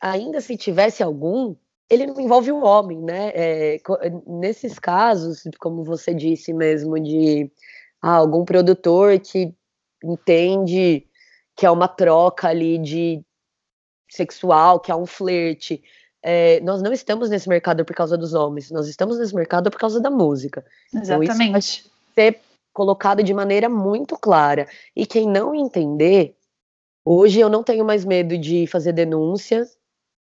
ainda 0.00 0.40
se 0.40 0.56
tivesse 0.56 1.02
algum, 1.02 1.54
ele 1.88 2.06
não 2.06 2.18
envolve 2.20 2.50
o 2.52 2.62
homem, 2.62 3.00
né? 3.02 3.32
É, 3.34 3.80
nesses 4.26 4.78
casos, 4.78 5.42
como 5.58 5.84
você 5.84 6.14
disse 6.14 6.52
mesmo, 6.52 6.98
de 6.98 7.50
ah, 8.00 8.16
algum 8.16 8.44
produtor 8.44 9.18
que 9.18 9.52
entende 10.02 11.06
que 11.56 11.66
é 11.66 11.70
uma 11.70 11.88
troca 11.88 12.48
ali 12.48 12.78
de 12.78 13.22
sexual, 14.10 14.80
que 14.80 14.90
é 14.90 14.96
um 14.96 15.04
flerte. 15.04 15.82
É, 16.22 16.60
nós 16.60 16.80
não 16.80 16.92
estamos 16.92 17.28
nesse 17.28 17.48
mercado 17.48 17.84
por 17.84 17.94
causa 17.94 18.16
dos 18.16 18.34
homens, 18.34 18.70
nós 18.70 18.88
estamos 18.88 19.18
nesse 19.18 19.34
mercado 19.34 19.70
por 19.70 19.78
causa 19.78 20.00
da 20.00 20.10
música. 20.10 20.64
Exatamente. 20.94 21.32
Então, 21.32 21.52
vai 21.52 21.62
ser 21.62 22.40
colocado 22.72 23.22
de 23.22 23.34
maneira 23.34 23.68
muito 23.68 24.16
clara. 24.16 24.66
E 24.94 25.04
quem 25.04 25.28
não 25.28 25.54
entender, 25.54 26.36
hoje 27.04 27.40
eu 27.40 27.48
não 27.48 27.62
tenho 27.62 27.84
mais 27.84 28.04
medo 28.04 28.38
de 28.38 28.66
fazer 28.66 28.92
denúncia 28.92 29.66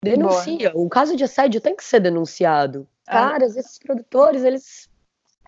Denuncia. 0.03 0.71
Boa. 0.71 0.87
O 0.87 0.89
caso 0.89 1.17
de 1.17 1.25
assédio 1.25 1.61
tem 1.61 1.77
que 1.77 1.85
ser 1.85 2.01
denunciado. 2.01 2.89
caras, 3.07 3.57
esses 3.57 3.79
produtores, 3.79 4.43
eles 4.45 4.89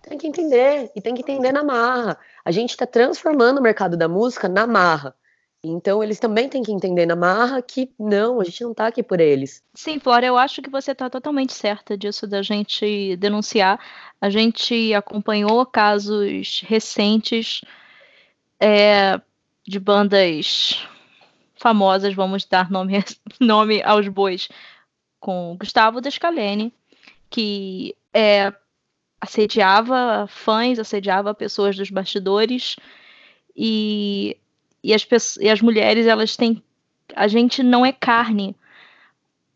têm 0.03 0.17
que 0.17 0.27
entender 0.27 0.91
e 0.95 1.01
tem 1.01 1.15
que 1.15 1.21
entender 1.21 1.51
na 1.51 1.63
marra. 1.63 2.17
A 2.45 2.51
gente 2.51 2.71
está 2.71 2.85
transformando 2.85 3.57
o 3.59 3.61
mercado 3.61 3.97
da 3.97 4.07
música 4.07 4.47
na 4.47 4.67
marra. 4.67 5.15
Então 5.65 6.03
eles 6.03 6.19
também 6.19 6.49
têm 6.49 6.61
que 6.61 6.73
entender 6.73 7.05
na 7.05 7.15
marra 7.15 7.61
que 7.61 7.89
não, 7.97 8.41
a 8.41 8.43
gente 8.43 8.61
não 8.63 8.71
está 8.71 8.87
aqui 8.87 9.01
por 9.01 9.21
eles. 9.21 9.63
Sim, 9.73 9.97
Flora, 9.97 10.25
eu 10.25 10.37
acho 10.37 10.61
que 10.61 10.69
você 10.69 10.91
está 10.91 11.09
totalmente 11.09 11.53
certa 11.53 11.97
disso 11.97 12.27
da 12.27 12.41
gente 12.41 13.15
denunciar. 13.15 13.79
A 14.19 14.29
gente 14.29 14.93
acompanhou 14.93 15.65
casos 15.65 16.61
recentes 16.67 17.61
é, 18.59 19.21
de 19.65 19.79
bandas 19.79 20.85
famosas, 21.63 22.13
vamos 22.13 22.43
dar 22.43 22.69
nome, 22.69 23.01
nome 23.39 23.81
aos 23.83 24.09
bois, 24.09 24.49
com 25.17 25.55
Gustavo 25.57 26.01
Descalene, 26.01 26.73
que 27.29 27.95
é, 28.13 28.53
assediava 29.21 30.27
fãs, 30.27 30.77
assediava 30.77 31.33
pessoas 31.33 31.77
dos 31.77 31.89
bastidores 31.89 32.75
e 33.55 34.37
e 34.83 34.93
as, 34.93 35.07
e 35.37 35.49
as 35.49 35.61
mulheres, 35.61 36.05
elas 36.05 36.35
têm. 36.35 36.61
A 37.15 37.29
gente 37.29 37.63
não 37.63 37.85
é 37.85 37.93
carne. 37.93 38.53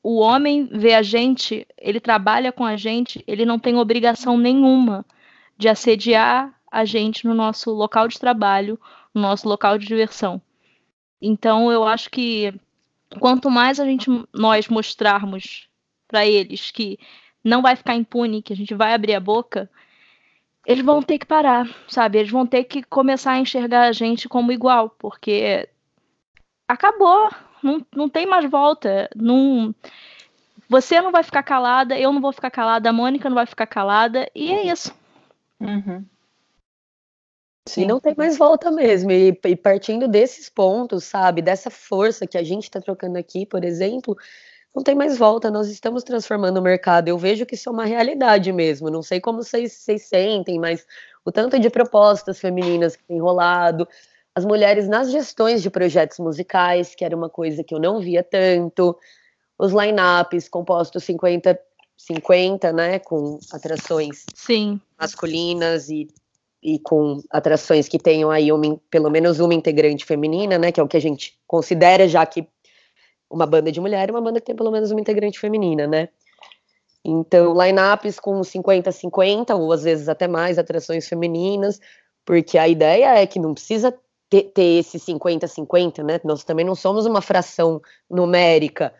O 0.01 0.19
homem 0.19 0.69
vê 0.71 0.93
a 0.93 1.01
gente, 1.01 1.67
ele 1.77 1.99
trabalha 1.99 2.53
com 2.53 2.63
a 2.63 2.77
gente, 2.77 3.21
ele 3.27 3.43
não 3.43 3.59
tem 3.59 3.75
obrigação 3.75 4.37
nenhuma 4.37 5.05
de 5.57 5.67
assediar 5.67 6.57
a 6.71 6.85
gente 6.85 7.27
no 7.27 7.33
nosso 7.33 7.71
local 7.71 8.07
de 8.07 8.17
trabalho, 8.17 8.79
no 9.13 9.21
nosso 9.21 9.49
local 9.49 9.77
de 9.77 9.85
diversão. 9.85 10.41
Então, 11.21 11.71
eu 11.71 11.83
acho 11.83 12.09
que 12.09 12.53
quanto 13.19 13.49
mais 13.49 13.79
a 13.79 13.85
gente 13.85 14.09
nós 14.33 14.67
mostrarmos 14.67 15.67
para 16.07 16.25
eles 16.25 16.71
que 16.71 16.99
não 17.43 17.61
vai 17.61 17.75
ficar 17.75 17.95
impune, 17.95 18.41
que 18.41 18.53
a 18.53 18.55
gente 18.55 18.73
vai 18.73 18.93
abrir 18.93 19.15
a 19.15 19.19
boca, 19.19 19.69
eles 20.65 20.83
vão 20.83 21.01
ter 21.01 21.17
que 21.17 21.25
parar, 21.25 21.67
sabe? 21.87 22.19
Eles 22.19 22.31
vão 22.31 22.45
ter 22.45 22.65
que 22.65 22.83
começar 22.83 23.31
a 23.31 23.39
enxergar 23.39 23.87
a 23.87 23.91
gente 23.91 24.27
como 24.27 24.51
igual, 24.51 24.89
porque 24.89 25.67
acabou, 26.67 27.29
não, 27.63 27.85
não 27.95 28.09
tem 28.09 28.25
mais 28.25 28.49
volta. 28.49 29.09
Não, 29.15 29.73
você 30.69 30.99
não 30.99 31.11
vai 31.11 31.23
ficar 31.23 31.43
calada, 31.43 31.97
eu 31.97 32.11
não 32.11 32.19
vou 32.19 32.33
ficar 32.33 32.51
calada, 32.51 32.89
a 32.89 32.93
Mônica 32.93 33.29
não 33.29 33.35
vai 33.35 33.45
ficar 33.45 33.65
calada, 33.65 34.29
e 34.35 34.51
é 34.51 34.67
isso. 34.67 34.93
Uhum. 35.59 36.05
Sim. 37.67 37.83
E 37.83 37.85
não 37.85 37.99
tem 37.99 38.13
mais 38.15 38.37
volta 38.37 38.71
mesmo. 38.71 39.11
E, 39.11 39.37
e, 39.45 39.55
partindo 39.55 40.07
desses 40.07 40.49
pontos, 40.49 41.03
sabe, 41.03 41.41
dessa 41.41 41.69
força 41.69 42.25
que 42.25 42.37
a 42.37 42.43
gente 42.43 42.63
está 42.63 42.79
trocando 42.79 43.17
aqui, 43.17 43.45
por 43.45 43.63
exemplo, 43.63 44.17
não 44.75 44.83
tem 44.83 44.95
mais 44.95 45.17
volta, 45.17 45.51
nós 45.51 45.67
estamos 45.69 46.03
transformando 46.03 46.57
o 46.57 46.61
mercado. 46.61 47.07
Eu 47.07 47.17
vejo 47.17 47.45
que 47.45 47.55
isso 47.55 47.69
é 47.69 47.71
uma 47.71 47.85
realidade 47.85 48.51
mesmo. 48.51 48.89
Não 48.89 49.01
sei 49.01 49.19
como 49.19 49.43
vocês, 49.43 49.73
vocês 49.73 50.03
sentem, 50.03 50.59
mas 50.59 50.85
o 51.25 51.31
tanto 51.31 51.59
de 51.59 51.69
propostas 51.69 52.39
femininas 52.39 52.95
que 52.95 53.03
tem 53.03 53.19
rolado, 53.19 53.87
as 54.33 54.45
mulheres 54.45 54.87
nas 54.87 55.11
gestões 55.11 55.61
de 55.61 55.69
projetos 55.69 56.19
musicais, 56.19 56.95
que 56.95 57.03
era 57.03 57.15
uma 57.15 57.29
coisa 57.29 57.63
que 57.63 57.73
eu 57.73 57.79
não 57.79 57.99
via 57.99 58.23
tanto, 58.23 58.97
os 59.57 59.73
lineups 59.73 60.47
compostos 60.47 61.03
50 61.03 61.59
50, 61.97 62.71
né, 62.71 62.99
com 62.99 63.39
atrações 63.51 64.23
Sim. 64.35 64.79
masculinas 64.99 65.89
e, 65.89 66.07
e 66.61 66.79
com 66.79 67.21
atrações 67.29 67.87
que 67.87 67.99
tenham 67.99 68.31
aí 68.31 68.51
uma, 68.51 68.79
pelo 68.89 69.09
menos 69.09 69.39
uma 69.39 69.53
integrante 69.53 70.05
feminina, 70.05 70.57
né, 70.57 70.71
que 70.71 70.79
é 70.79 70.83
o 70.83 70.87
que 70.87 70.97
a 70.97 71.01
gente 71.01 71.37
considera 71.45 72.07
já 72.07 72.25
que 72.25 72.47
uma 73.29 73.45
banda 73.45 73.71
de 73.71 73.79
mulher 73.79 74.07
e 74.07 74.11
uma 74.11 74.21
banda 74.21 74.39
que 74.39 74.47
tem 74.47 74.55
pelo 74.55 74.71
menos 74.71 74.91
uma 74.91 75.01
integrante 75.01 75.39
feminina, 75.39 75.85
né? 75.85 76.09
Então, 77.03 77.53
lineups 77.53 78.19
com 78.19 78.41
50-50, 78.41 79.55
ou 79.57 79.71
às 79.71 79.83
vezes 79.83 80.09
até 80.09 80.27
mais 80.27 80.57
atrações 80.57 81.07
femininas, 81.07 81.79
porque 82.25 82.57
a 82.57 82.67
ideia 82.67 83.17
é 83.17 83.25
que 83.25 83.39
não 83.39 83.53
precisa 83.53 83.97
ter, 84.29 84.43
ter 84.53 84.79
esse 84.79 84.99
50-50, 84.99 86.03
né? 86.03 86.19
Nós 86.23 86.43
também 86.43 86.65
não 86.65 86.75
somos 86.75 87.05
uma 87.05 87.21
fração 87.21 87.81
numérica, 88.09 88.93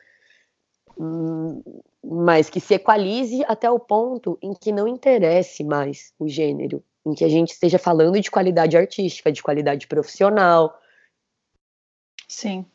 hum, 0.98 1.62
mas 2.04 2.50
que 2.50 2.62
se 2.62 2.76
equalize 2.76 3.44
até 3.48 3.70
o 3.70 3.80
ponto 3.80 4.38
em 4.42 4.54
que 4.54 4.72
não 4.72 4.88
interesse 4.88 5.64
mais 5.64 6.14
o 6.18 6.28
gênero, 6.30 6.82
em 7.08 7.16
que 7.16 7.24
a 7.24 7.30
gente 7.30 7.52
esteja 7.52 7.80
falando 7.80 8.20
de 8.20 8.30
qualidade 8.30 8.78
artística, 8.78 9.32
de 9.32 9.42
qualidade 9.42 9.88
profissional. 9.88 10.80
Sim. 12.28 12.66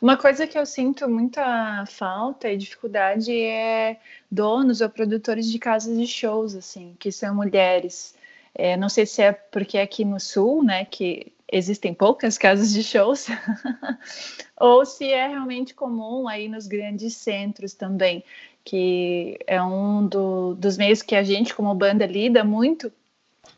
Uma 0.00 0.16
coisa 0.16 0.46
que 0.46 0.56
eu 0.56 0.64
sinto 0.64 1.08
muita 1.08 1.84
falta 1.86 2.48
e 2.48 2.56
dificuldade 2.56 3.34
é 3.36 3.98
donos 4.30 4.80
ou 4.80 4.88
produtores 4.88 5.50
de 5.50 5.58
casas 5.58 5.98
de 5.98 6.06
shows, 6.06 6.54
assim, 6.54 6.94
que 7.00 7.10
são 7.10 7.34
mulheres. 7.34 8.14
É, 8.54 8.76
não 8.76 8.88
sei 8.88 9.06
se 9.06 9.22
é 9.22 9.32
porque 9.32 9.78
aqui 9.78 10.04
no 10.04 10.20
sul, 10.20 10.62
né, 10.62 10.84
que 10.84 11.32
existem 11.50 11.92
poucas 11.92 12.38
casas 12.38 12.72
de 12.72 12.82
shows, 12.84 13.26
ou 14.56 14.84
se 14.84 15.10
é 15.10 15.26
realmente 15.26 15.74
comum 15.74 16.28
aí 16.28 16.48
nos 16.48 16.66
grandes 16.66 17.16
centros 17.16 17.74
também, 17.74 18.22
que 18.64 19.38
é 19.46 19.60
um 19.62 20.06
do, 20.06 20.54
dos 20.54 20.76
meios 20.76 21.02
que 21.02 21.16
a 21.16 21.22
gente, 21.22 21.54
como 21.54 21.74
banda, 21.74 22.06
lida 22.06 22.44
muito, 22.44 22.92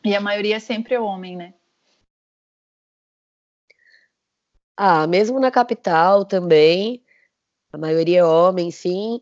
e 0.04 0.14
a 0.14 0.20
maioria 0.20 0.56
é 0.56 0.60
sempre 0.60 0.96
homem, 0.98 1.36
né? 1.36 1.54
Ah, 4.76 5.06
mesmo 5.06 5.38
na 5.38 5.50
capital 5.50 6.24
também, 6.24 7.02
a 7.72 7.78
maioria 7.78 8.20
é 8.20 8.24
homem, 8.24 8.70
sim. 8.70 9.20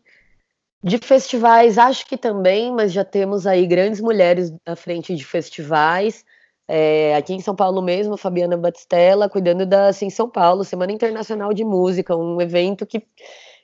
De 0.83 0.97
festivais, 0.99 1.77
acho 1.77 2.05
que 2.07 2.17
também, 2.17 2.71
mas 2.73 2.93
já 2.93 3.03
temos 3.05 3.45
aí 3.47 3.67
grandes 3.67 4.01
mulheres 4.01 4.53
à 4.65 4.75
frente 4.75 5.15
de 5.15 5.25
festivais. 5.25 6.25
É, 6.67 7.15
aqui 7.15 7.33
em 7.33 7.41
São 7.41 7.55
Paulo 7.55 7.81
mesmo, 7.81 8.15
Fabiana 8.15 8.55
Batistella, 8.57 9.29
cuidando 9.29 9.65
da 9.65 9.87
assim, 9.89 10.09
São 10.09 10.29
Paulo, 10.29 10.63
Semana 10.63 10.91
Internacional 10.91 11.53
de 11.53 11.65
Música, 11.65 12.15
um 12.15 12.39
evento 12.41 12.85
que 12.85 13.05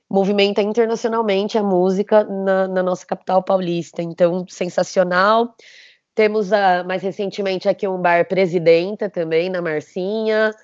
movimenta 0.09 0.62
internacionalmente 0.62 1.57
a 1.57 1.63
música 1.63 2.24
na, 2.24 2.67
na 2.67 2.83
nossa 2.83 3.05
capital 3.05 3.43
paulista. 3.43 4.01
Então, 4.01 4.45
sensacional. 4.50 5.55
Temos 6.15 6.51
a, 6.51 6.84
mais 6.84 7.03
recentemente 7.03 7.69
aqui 7.69 7.88
um 7.88 8.01
bar 8.01 8.25
Presidenta 8.25 9.10
também, 9.10 9.50
na 9.50 9.62
Marcinha 9.62 10.55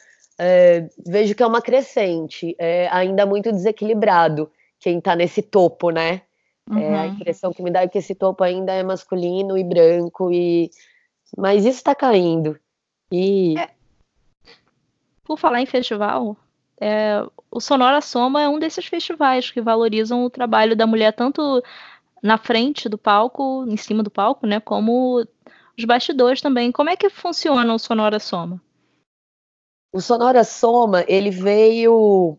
é, 0.43 0.89
vejo 1.05 1.35
que 1.35 1.43
é 1.43 1.45
uma 1.45 1.61
crescente, 1.61 2.55
é 2.57 2.87
ainda 2.91 3.27
muito 3.27 3.51
desequilibrado 3.51 4.51
quem 4.79 4.97
está 4.97 5.15
nesse 5.15 5.43
topo, 5.43 5.91
né? 5.91 6.23
Uhum. 6.67 6.79
É, 6.79 6.95
a 6.95 7.03
uhum. 7.03 7.07
impressão 7.09 7.53
que 7.53 7.61
me 7.61 7.69
dá 7.69 7.81
é 7.81 7.87
que 7.87 7.99
esse 7.99 8.15
topo 8.15 8.43
ainda 8.43 8.71
é 8.73 8.81
masculino 8.81 9.55
e 9.55 9.63
branco, 9.63 10.31
e 10.31 10.71
mas 11.37 11.63
isso 11.63 11.77
está 11.77 11.93
caindo. 11.93 12.59
E... 13.11 13.55
É. 13.59 13.69
Por 15.23 15.37
falar 15.37 15.61
em 15.61 15.67
festival, 15.67 16.35
é, 16.79 17.23
o 17.51 17.59
Sonora 17.59 18.01
Soma 18.01 18.41
é 18.41 18.49
um 18.49 18.57
desses 18.57 18.87
festivais 18.87 19.51
que 19.51 19.61
valorizam 19.61 20.25
o 20.25 20.29
trabalho 20.29 20.75
da 20.75 20.87
mulher 20.87 21.13
tanto 21.13 21.63
na 22.21 22.39
frente 22.39 22.89
do 22.89 22.97
palco, 22.97 23.63
em 23.67 23.77
cima 23.77 24.01
do 24.01 24.09
palco, 24.09 24.47
né, 24.47 24.59
como 24.59 25.23
os 25.81 25.85
bastidores 25.85 26.41
também. 26.41 26.71
Como 26.71 26.89
é 26.89 26.95
que 26.95 27.09
funciona 27.09 27.73
o 27.73 27.79
Sonora 27.79 28.19
Soma? 28.19 28.61
O 29.91 29.99
Sonora 29.99 30.43
Soma, 30.43 31.03
ele 31.07 31.29
veio. 31.29 32.37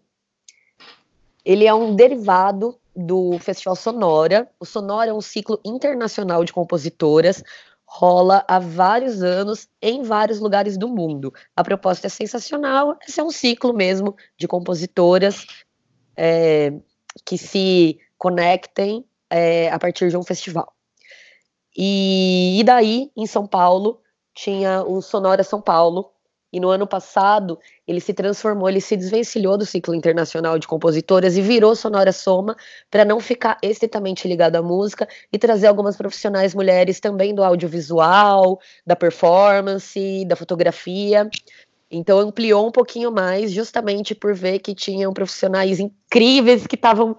Ele 1.45 1.67
é 1.67 1.75
um 1.75 1.95
derivado 1.95 2.79
do 2.95 3.39
Festival 3.39 3.77
Sonora. 3.77 4.49
O 4.59 4.65
Sonora 4.65 5.11
é 5.11 5.13
um 5.13 5.21
ciclo 5.21 5.61
internacional 5.65 6.45
de 6.45 6.53
compositoras, 6.53 7.43
rola 7.85 8.45
há 8.47 8.59
vários 8.59 9.23
anos 9.23 9.69
em 9.81 10.03
vários 10.03 10.39
lugares 10.39 10.79
do 10.79 10.89
mundo. 10.89 11.33
A 11.57 11.65
proposta 11.65 12.07
é 12.07 12.11
sensacional, 12.11 12.97
esse 13.07 13.21
é 13.21 13.25
um 13.25 13.31
ciclo 13.31 13.75
mesmo 13.75 14.17
de 14.39 14.47
compositoras 14.47 15.47
é, 16.17 16.73
que 17.25 17.37
se 17.37 17.99
conectem 18.17 19.05
é, 19.29 19.71
a 19.71 19.79
partir 19.79 20.09
de 20.09 20.17
um 20.17 20.23
festival. 20.23 20.73
E, 21.77 22.61
e 22.61 22.65
daí, 22.65 23.11
em 23.17 23.27
São 23.27 23.47
Paulo, 23.47 24.01
tinha 24.35 24.83
o 24.83 25.01
Sonora 25.01 25.43
São 25.43 25.61
Paulo, 25.61 26.13
e 26.53 26.61
no 26.61 26.69
ano 26.69 26.87
passado, 26.87 27.59
ele 27.89 27.99
se 27.99 28.13
transformou, 28.13 28.69
ele 28.69 28.81
se 28.81 28.95
desvencilhou 28.95 29.57
do 29.57 29.65
ciclo 29.65 29.95
internacional 29.95 30.59
de 30.59 30.69
compositoras 30.69 31.37
e 31.37 31.41
virou 31.41 31.75
Sonora 31.75 32.13
Soma 32.13 32.55
para 32.91 33.07
não 33.07 33.19
ficar 33.21 33.57
estritamente 33.63 34.29
ligado 34.29 34.57
à 34.57 34.63
música 34.63 35.09
e 35.33 35.39
trazer 35.39 35.67
algumas 35.67 35.97
profissionais 35.97 36.55
mulheres 36.55 37.01
também 37.01 37.35
do 37.35 37.43
audiovisual, 37.43 38.61
da 38.87 38.95
performance, 38.95 40.27
da 40.27 40.37
fotografia. 40.37 41.31
Então 41.91 42.19
ampliou 42.19 42.69
um 42.69 42.73
pouquinho 42.73 43.11
mais, 43.11 43.51
justamente 43.51 44.15
por 44.15 44.35
ver 44.35 44.59
que 44.59 44.75
tinham 44.75 45.13
profissionais 45.15 45.81
incríveis 45.81 46.67
que 46.67 46.75
estavam 46.75 47.17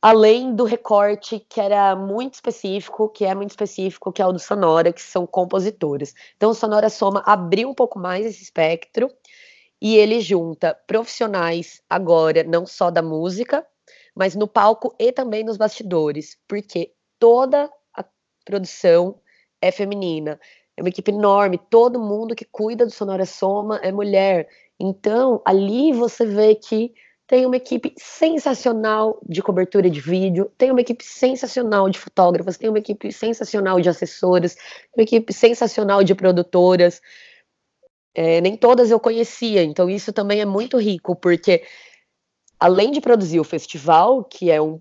além 0.00 0.54
do 0.54 0.64
recorte 0.64 1.40
que 1.48 1.60
era 1.60 1.96
muito 1.96 2.34
específico, 2.34 3.08
que 3.08 3.24
é 3.24 3.34
muito 3.34 3.50
específico, 3.50 4.12
que 4.12 4.22
é 4.22 4.26
o 4.26 4.32
do 4.32 4.38
Sonora, 4.38 4.92
que 4.92 5.02
são 5.02 5.26
compositores. 5.26 6.14
Então, 6.36 6.50
o 6.50 6.54
Sonora 6.54 6.88
Soma 6.88 7.22
abriu 7.26 7.68
um 7.70 7.74
pouco 7.74 7.98
mais 7.98 8.26
esse 8.26 8.42
espectro 8.42 9.10
e 9.80 9.96
ele 9.96 10.20
junta 10.20 10.74
profissionais 10.86 11.82
agora, 11.88 12.42
não 12.44 12.66
só 12.66 12.90
da 12.90 13.02
música, 13.02 13.66
mas 14.14 14.34
no 14.34 14.48
palco 14.48 14.94
e 14.98 15.12
também 15.12 15.44
nos 15.44 15.56
bastidores, 15.56 16.38
porque 16.48 16.92
toda 17.18 17.70
produção 18.46 19.20
é 19.60 19.70
feminina. 19.70 20.40
É 20.76 20.82
uma 20.82 20.88
equipe 20.88 21.10
enorme, 21.10 21.58
todo 21.70 22.00
mundo 22.00 22.34
que 22.34 22.44
cuida 22.44 22.86
do 22.86 22.92
Sonora 22.92 23.26
Soma 23.26 23.78
é 23.82 23.90
mulher. 23.90 24.48
Então, 24.78 25.42
ali 25.44 25.92
você 25.92 26.24
vê 26.24 26.54
que 26.54 26.94
tem 27.26 27.44
uma 27.44 27.56
equipe 27.56 27.92
sensacional 27.98 29.20
de 29.28 29.42
cobertura 29.42 29.90
de 29.90 30.00
vídeo, 30.00 30.50
tem 30.56 30.70
uma 30.70 30.80
equipe 30.80 31.04
sensacional 31.04 31.90
de 31.90 31.98
fotógrafas, 31.98 32.56
tem 32.56 32.68
uma 32.68 32.78
equipe 32.78 33.12
sensacional 33.12 33.80
de 33.80 33.88
assessoras, 33.88 34.56
uma 34.96 35.02
equipe 35.02 35.32
sensacional 35.32 36.04
de 36.04 36.14
produtoras. 36.14 37.02
É, 38.14 38.40
nem 38.40 38.56
todas 38.56 38.90
eu 38.90 39.00
conhecia, 39.00 39.62
então 39.62 39.90
isso 39.90 40.12
também 40.12 40.40
é 40.40 40.46
muito 40.46 40.78
rico, 40.78 41.16
porque 41.16 41.64
além 42.58 42.90
de 42.90 43.00
produzir 43.00 43.40
o 43.40 43.44
festival, 43.44 44.24
que 44.24 44.50
é 44.50 44.62
um 44.62 44.80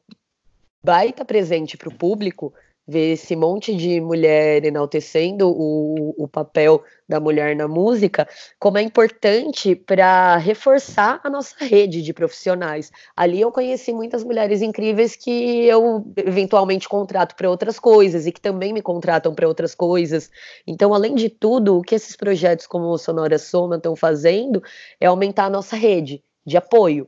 baita 0.83 1.25
presente 1.25 1.75
para 1.75 1.89
o 1.89 1.95
público, 1.95 2.53
ver 2.87 3.13
esse 3.13 3.35
monte 3.35 3.75
de 3.75 3.99
mulher 3.99 4.63
enaltecendo 4.63 5.49
o, 5.49 6.13
o 6.17 6.27
papel 6.27 6.83
da 7.07 7.19
mulher 7.19 7.55
na 7.55 7.67
música, 7.67 8.27
como 8.59 8.77
é 8.77 8.81
importante 8.81 9.75
para 9.75 10.37
reforçar 10.37 11.19
a 11.23 11.29
nossa 11.29 11.55
rede 11.63 12.01
de 12.01 12.13
profissionais. 12.13 12.91
Ali 13.15 13.41
eu 13.41 13.51
conheci 13.51 13.91
muitas 13.93 14.23
mulheres 14.23 14.61
incríveis 14.61 15.15
que 15.15 15.65
eu 15.65 16.05
eventualmente 16.17 16.87
contrato 16.87 17.35
para 17.35 17.49
outras 17.49 17.79
coisas 17.79 18.25
e 18.25 18.31
que 18.31 18.41
também 18.41 18.73
me 18.73 18.81
contratam 18.81 19.33
para 19.33 19.47
outras 19.47 19.73
coisas. 19.73 20.29
Então, 20.65 20.93
além 20.93 21.15
de 21.15 21.29
tudo, 21.29 21.77
o 21.77 21.81
que 21.81 21.95
esses 21.95 22.15
projetos 22.15 22.67
como 22.67 22.85
o 22.85 22.97
Sonora 22.97 23.37
Soma 23.37 23.77
estão 23.77 23.95
fazendo 23.95 24.61
é 24.99 25.07
aumentar 25.07 25.45
a 25.45 25.49
nossa 25.49 25.75
rede 25.75 26.23
de 26.45 26.57
apoio. 26.57 27.07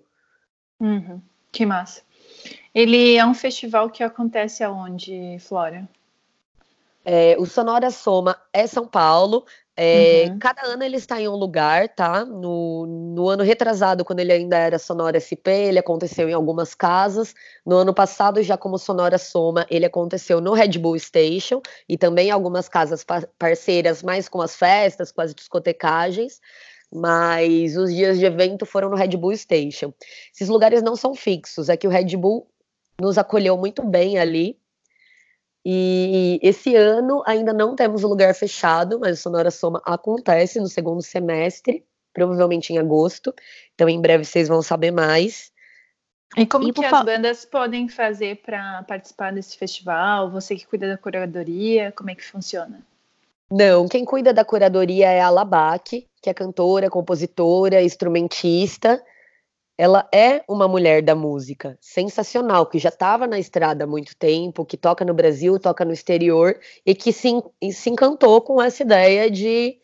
Uhum. 0.80 1.22
Que 1.52 1.66
massa. 1.66 2.07
Ele 2.74 3.16
é 3.16 3.26
um 3.26 3.34
festival 3.34 3.90
que 3.90 4.04
acontece 4.04 4.64
aonde, 4.64 5.38
Flora? 5.40 5.88
É, 7.10 7.38
o 7.40 7.46
Sonora 7.46 7.90
Soma 7.90 8.38
é 8.52 8.68
São 8.68 8.86
Paulo. 8.86 9.46
É, 9.80 10.26
uhum. 10.28 10.40
Cada 10.40 10.66
ano 10.66 10.84
ele 10.84 10.98
está 10.98 11.22
em 11.22 11.28
um 11.28 11.36
lugar, 11.36 11.88
tá? 11.88 12.26
No, 12.26 12.86
no 12.86 13.30
ano 13.30 13.44
retrasado, 13.44 14.04
quando 14.04 14.20
ele 14.20 14.34
ainda 14.34 14.58
era 14.58 14.78
Sonora 14.78 15.18
SP, 15.22 15.70
ele 15.70 15.80
aconteceu 15.80 16.28
em 16.28 16.34
algumas 16.34 16.76
casas. 16.76 17.34
No 17.66 17.78
ano 17.78 17.94
passado, 17.94 18.42
já 18.44 18.58
como 18.58 18.78
Sonora 18.78 19.18
Soma, 19.18 19.66
ele 19.70 19.86
aconteceu 19.86 20.42
no 20.42 20.54
Red 20.54 20.80
Bull 20.80 21.00
Station 21.00 21.62
e 21.88 21.98
também 21.98 22.28
em 22.28 22.32
algumas 22.32 22.68
casas 22.68 23.06
parceiras, 23.40 24.04
mais 24.04 24.28
com 24.28 24.42
as 24.42 24.56
festas, 24.56 25.12
com 25.12 25.22
as 25.22 25.34
discotecagens 25.34 26.42
mas 26.94 27.76
os 27.76 27.94
dias 27.94 28.18
de 28.18 28.26
evento 28.26 28.66
foram 28.66 28.90
no 28.90 28.96
Red 28.96 29.10
Bull 29.18 29.36
Station. 29.36 29.94
Esses 30.34 30.50
lugares 30.50 30.82
não 30.82 30.96
são 30.96 31.14
fixos, 31.14 31.70
é 31.70 31.78
que 31.78 31.88
o 31.88 31.90
Red 31.90 32.16
Bull 32.18 32.48
nos 33.00 33.18
acolheu 33.18 33.58
muito 33.58 33.84
bem 33.84 34.18
ali. 34.18 34.58
E 35.66 36.40
esse 36.42 36.76
ano 36.76 37.22
ainda 37.26 37.52
não 37.52 37.76
temos 37.76 38.04
o 38.04 38.08
lugar 38.08 38.34
fechado, 38.34 39.00
mas 39.00 39.20
o 39.20 39.22
Sonora 39.22 39.52
Soma 39.52 39.82
acontece 39.86 40.60
no 40.60 40.68
segundo 40.68 41.02
semestre, 41.02 41.84
provavelmente 42.14 42.72
em 42.72 42.78
agosto. 42.78 43.34
Então, 43.76 43.90
em 43.90 44.00
breve 44.00 44.24
vocês 44.24 44.48
vão 44.48 44.62
saber 44.62 44.92
mais. 44.92 45.52
E 46.38 46.46
como 46.46 46.68
e 46.68 46.74
que 46.74 46.86
as 46.86 47.04
bandas 47.04 47.46
podem 47.46 47.88
fazer 47.90 48.38
para 48.38 48.84
participar 48.84 49.34
desse 49.34 49.58
festival? 49.58 50.32
Você 50.32 50.56
que 50.56 50.66
cuida 50.66 50.88
da 50.88 50.98
curadoria, 50.98 51.92
como 51.92 52.10
é 52.10 52.16
que 52.16 52.24
funciona? 52.24 52.82
Não, 53.50 53.88
quem 53.88 54.04
cuida 54.04 54.34
da 54.34 54.44
curadoria 54.44 55.10
é 55.10 55.22
a 55.22 55.30
Labac, 55.30 56.08
que 56.22 56.30
é 56.30 56.34
cantora, 56.34 56.90
compositora, 56.90 57.82
instrumentista 57.82 59.02
ela 59.78 60.10
é 60.12 60.44
uma 60.50 60.68
mulher 60.68 61.04
da 61.04 61.14
música 61.14 61.78
sensacional, 61.80 62.66
que 62.66 62.80
já 62.80 62.90
estava 62.90 63.28
na 63.28 63.38
estrada 63.38 63.84
há 63.84 63.88
muito 63.88 64.16
tempo, 64.18 64.66
que 64.66 64.76
toca 64.76 65.06
no 65.06 65.14
Brasil, 65.14 65.60
toca 65.60 65.86
no 65.86 65.94
exterior, 65.94 66.60
e 66.84 66.96
que 66.96 67.14
se, 67.14 67.30
e 67.62 67.72
se 67.72 67.90
encantou 67.90 68.42
com 68.42 68.60
essa 68.62 68.82
ideia 68.82 69.30
de 69.30 69.78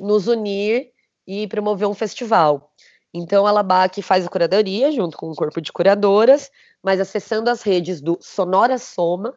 nos 0.00 0.26
unir 0.26 0.90
e 1.26 1.46
promover 1.48 1.86
um 1.86 1.94
festival. 1.94 2.72
Então, 3.12 3.46
a 3.46 3.50
Labac 3.50 4.00
faz 4.00 4.24
a 4.26 4.28
curadoria 4.28 4.90
junto 4.90 5.18
com 5.18 5.30
um 5.30 5.34
corpo 5.34 5.60
de 5.60 5.70
curadoras, 5.70 6.50
mas 6.82 6.98
acessando 6.98 7.50
as 7.50 7.62
redes 7.62 8.00
do 8.00 8.18
Sonora 8.22 8.78
Soma, 8.78 9.36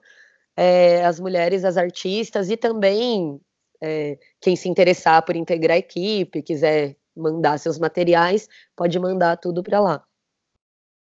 é, 0.56 1.06
as 1.06 1.20
mulheres, 1.20 1.66
as 1.66 1.76
artistas 1.76 2.50
e 2.50 2.56
também 2.56 3.40
é, 3.82 4.18
quem 4.42 4.56
se 4.56 4.68
interessar 4.70 5.22
por 5.24 5.36
integrar 5.36 5.76
a 5.76 5.80
equipe, 5.80 6.42
quiser 6.42 6.96
mandar 7.16 7.58
seus 7.58 7.78
materiais, 7.78 8.48
pode 8.76 8.98
mandar 9.00 9.38
tudo 9.38 9.64
para 9.64 9.80
lá. 9.80 10.04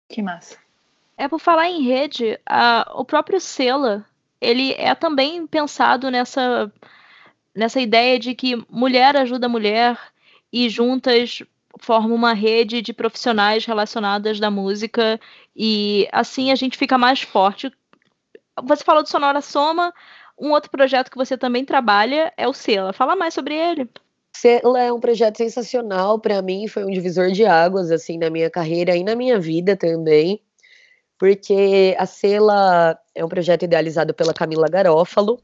Que 0.10 0.22
massa. 0.22 0.58
É 1.18 1.28
por 1.28 1.40
falar 1.40 1.70
em 1.70 1.82
rede, 1.84 2.40
a, 2.46 2.92
o 2.96 3.06
próprio 3.06 3.40
Sela, 3.40 4.06
ele 4.40 4.74
é 4.74 4.94
também 4.94 5.48
pensado 5.48 6.12
nessa 6.12 6.72
nessa 7.56 7.80
ideia 7.80 8.20
de 8.20 8.36
que 8.36 8.58
mulher 8.70 9.16
ajuda 9.16 9.48
mulher 9.48 9.98
e 10.52 10.68
juntas 10.68 11.42
formam 11.80 12.14
uma 12.14 12.34
rede 12.34 12.82
de 12.82 12.94
profissionais 12.94 13.66
relacionadas 13.66 14.42
da 14.42 14.52
música 14.52 15.20
e 15.56 16.08
assim 16.12 16.52
a 16.52 16.56
gente 16.56 16.78
fica 16.78 16.98
mais 16.98 17.22
forte. 17.22 17.72
Você 18.64 18.84
falou 18.84 19.04
do 19.04 19.10
Sonora 19.10 19.42
Soma, 19.42 19.94
um 20.38 20.52
outro 20.52 20.70
projeto 20.70 21.10
que 21.10 21.18
você 21.18 21.38
também 21.38 21.64
trabalha 21.64 22.34
é 22.38 22.48
o 22.48 22.54
Sela. 22.54 22.94
Fala 22.94 23.16
mais 23.16 23.34
sobre 23.34 23.56
ele. 23.56 23.90
Sela 24.36 24.82
é 24.82 24.92
um 24.92 25.00
projeto 25.00 25.38
sensacional 25.38 26.20
para 26.20 26.42
mim, 26.42 26.68
foi 26.68 26.84
um 26.84 26.92
divisor 26.92 27.32
de 27.32 27.46
águas 27.46 27.90
assim 27.90 28.18
na 28.18 28.30
minha 28.30 28.50
carreira 28.50 28.96
e 28.96 29.04
na 29.04 29.16
minha 29.16 29.40
vida 29.40 29.78
também, 29.78 30.42
porque 31.18 31.96
a 31.98 32.06
Sela 32.06 33.00
é 33.14 33.24
um 33.24 33.30
projeto 33.30 33.64
idealizado 33.64 34.14
pela 34.14 34.34
Camila 34.34 34.68
Garófalo, 34.68 35.42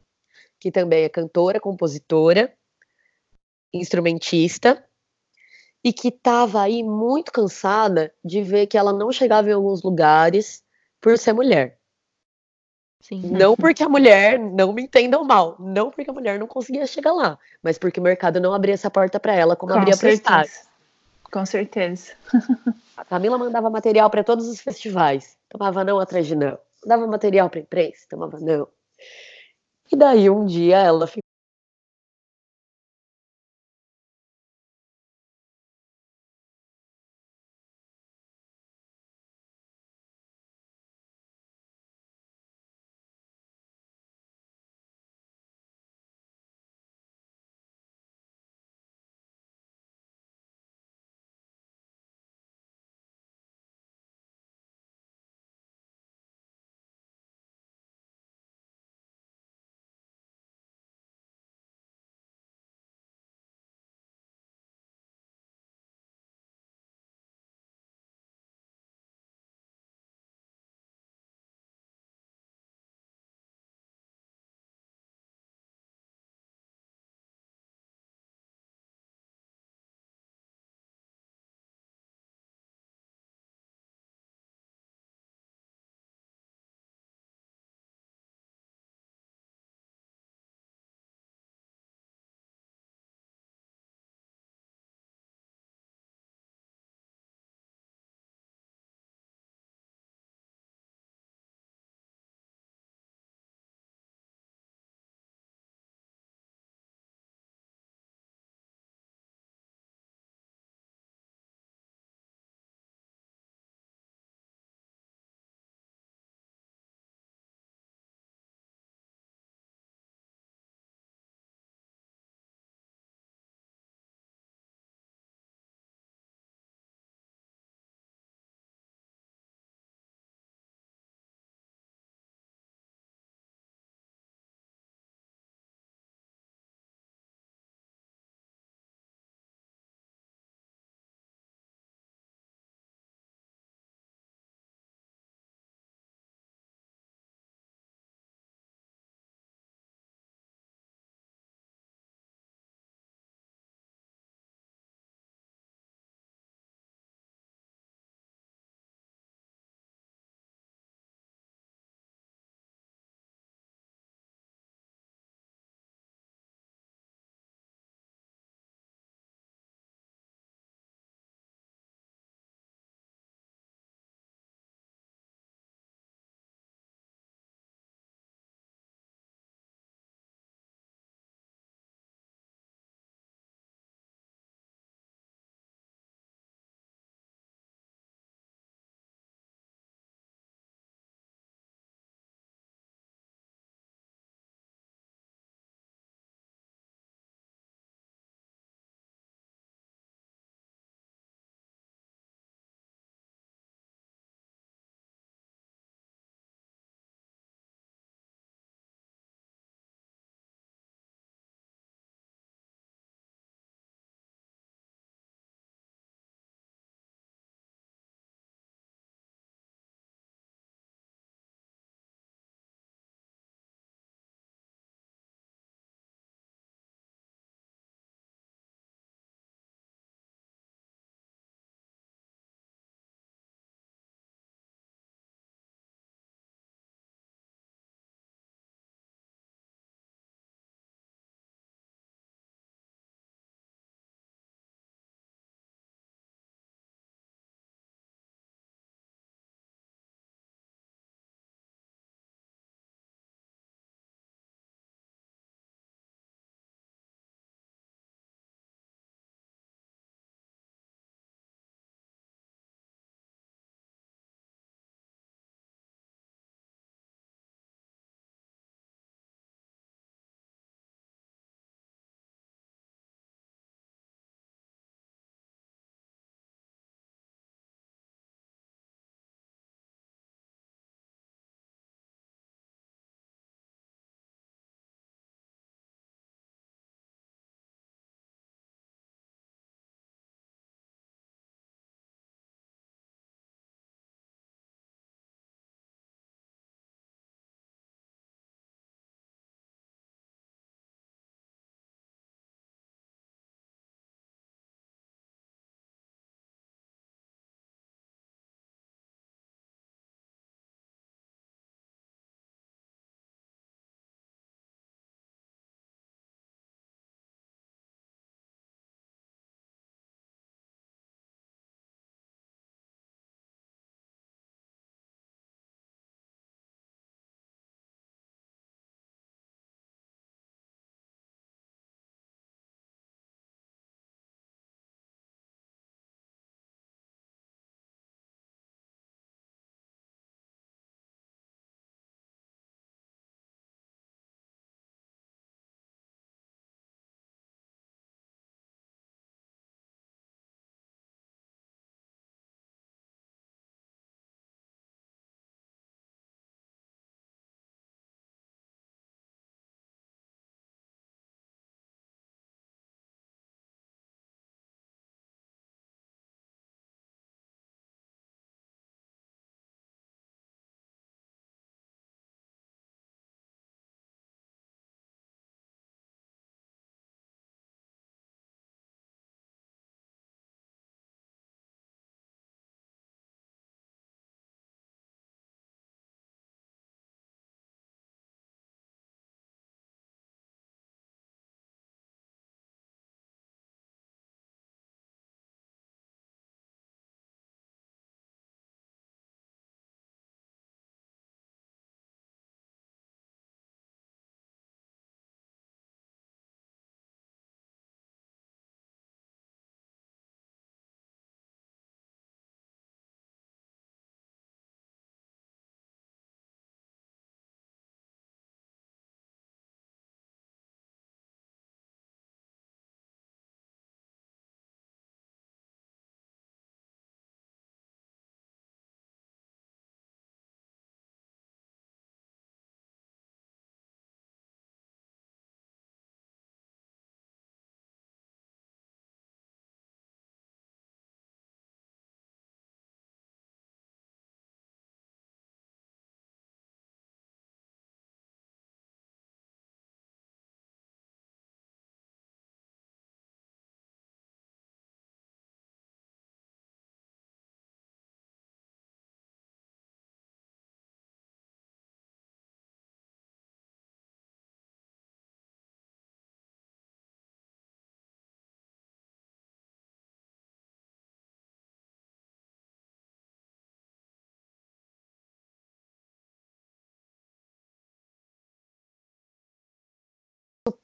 que 0.60 0.70
também 0.70 1.06
é 1.06 1.10
cantora, 1.10 1.60
compositora, 1.60 2.54
instrumentista, 3.74 4.86
e 5.84 5.92
que 5.92 6.10
estava 6.10 6.62
aí 6.62 6.84
muito 6.84 7.32
cansada 7.32 8.14
de 8.24 8.42
ver 8.44 8.68
que 8.68 8.78
ela 8.78 8.94
não 8.94 9.12
chegava 9.12 9.50
em 9.50 9.54
alguns 9.54 9.82
lugares 9.82 10.64
por 11.00 11.18
ser 11.18 11.34
mulher. 11.34 11.81
Sim. 13.02 13.22
Não 13.32 13.56
porque 13.56 13.84
a 13.84 13.90
mulher, 13.90 14.38
não 14.38 14.72
me 14.72 14.84
entendam 14.84 15.24
mal, 15.24 15.56
não 15.60 15.90
porque 15.90 16.10
a 16.10 16.14
mulher 16.14 16.38
não 16.38 16.46
conseguia 16.46 16.86
chegar 16.86 17.12
lá, 17.12 17.38
mas 17.64 17.78
porque 17.78 18.00
o 18.00 18.04
mercado 18.04 18.40
não 18.40 18.54
abria 18.54 18.76
essa 18.76 18.92
porta 18.92 19.20
para 19.20 19.34
ela 19.34 19.56
como 19.56 19.74
Com 19.74 19.80
abria 19.80 19.98
para 19.98 20.46
Com 21.32 21.46
certeza. 21.46 22.14
A 22.96 23.04
Camila 23.04 23.40
mandava 23.40 23.70
material 23.70 24.10
para 24.10 24.24
todos 24.24 24.48
os 24.48 24.62
festivais, 24.62 25.36
tomava 25.50 25.84
não 25.84 26.00
atrás 26.00 26.28
de 26.28 26.36
não. 26.36 26.58
Dava 26.86 27.08
material 27.08 27.50
para 27.50 27.60
imprensa, 27.60 28.06
tomava 28.08 28.40
não. 28.40 28.68
E 29.92 29.96
daí 29.96 30.30
um 30.30 30.46
dia 30.46 30.78
ela 30.78 31.08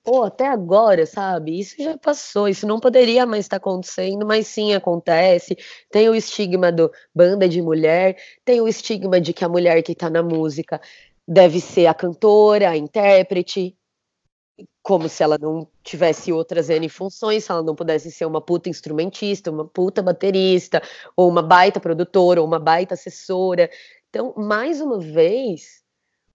pô, 0.03 0.23
até 0.23 0.47
agora, 0.47 1.05
sabe? 1.05 1.59
Isso 1.59 1.75
já 1.77 1.97
passou, 1.97 2.47
isso 2.47 2.65
não 2.65 2.79
poderia 2.79 3.25
mais 3.25 3.45
estar 3.45 3.57
acontecendo, 3.57 4.25
mas 4.25 4.47
sim 4.47 4.73
acontece. 4.73 5.57
Tem 5.91 6.09
o 6.09 6.15
estigma 6.15 6.71
do 6.71 6.91
banda 7.13 7.47
de 7.47 7.61
mulher, 7.61 8.17
tem 8.43 8.61
o 8.61 8.67
estigma 8.67 9.21
de 9.21 9.33
que 9.33 9.45
a 9.45 9.49
mulher 9.49 9.81
que 9.83 9.93
tá 9.95 10.09
na 10.09 10.23
música 10.23 10.81
deve 11.27 11.59
ser 11.59 11.87
a 11.87 11.93
cantora, 11.93 12.69
a 12.69 12.77
intérprete, 12.77 13.77
como 14.81 15.07
se 15.09 15.21
ela 15.21 15.37
não 15.37 15.67
tivesse 15.83 16.31
outras 16.31 16.69
N 16.69 16.89
funções, 16.89 17.43
se 17.43 17.51
ela 17.51 17.61
não 17.61 17.75
pudesse 17.75 18.11
ser 18.11 18.25
uma 18.25 18.41
puta 18.41 18.69
instrumentista, 18.69 19.51
uma 19.51 19.67
puta 19.67 20.01
baterista, 20.01 20.81
ou 21.15 21.29
uma 21.29 21.43
baita 21.43 21.79
produtora, 21.79 22.41
ou 22.41 22.47
uma 22.47 22.59
baita 22.59 22.93
assessora. 22.95 23.69
Então, 24.09 24.33
mais 24.37 24.81
uma 24.81 24.99
vez, 24.99 25.83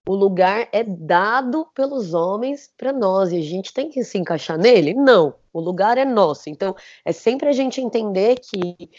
o 0.07 0.15
lugar 0.15 0.67
é 0.71 0.83
dado 0.83 1.65
pelos 1.73 2.13
homens 2.13 2.71
para 2.77 2.91
nós 2.91 3.31
e 3.31 3.37
a 3.37 3.41
gente 3.41 3.73
tem 3.73 3.89
que 3.89 4.03
se 4.03 4.17
encaixar 4.17 4.57
nele? 4.57 4.93
Não, 4.93 5.35
o 5.51 5.59
lugar 5.59 5.97
é 5.97 6.05
nosso. 6.05 6.49
Então, 6.49 6.75
é 7.05 7.11
sempre 7.11 7.47
a 7.47 7.53
gente 7.53 7.79
entender 7.79 8.39
que 8.39 8.89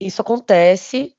isso 0.00 0.20
acontece, 0.20 1.16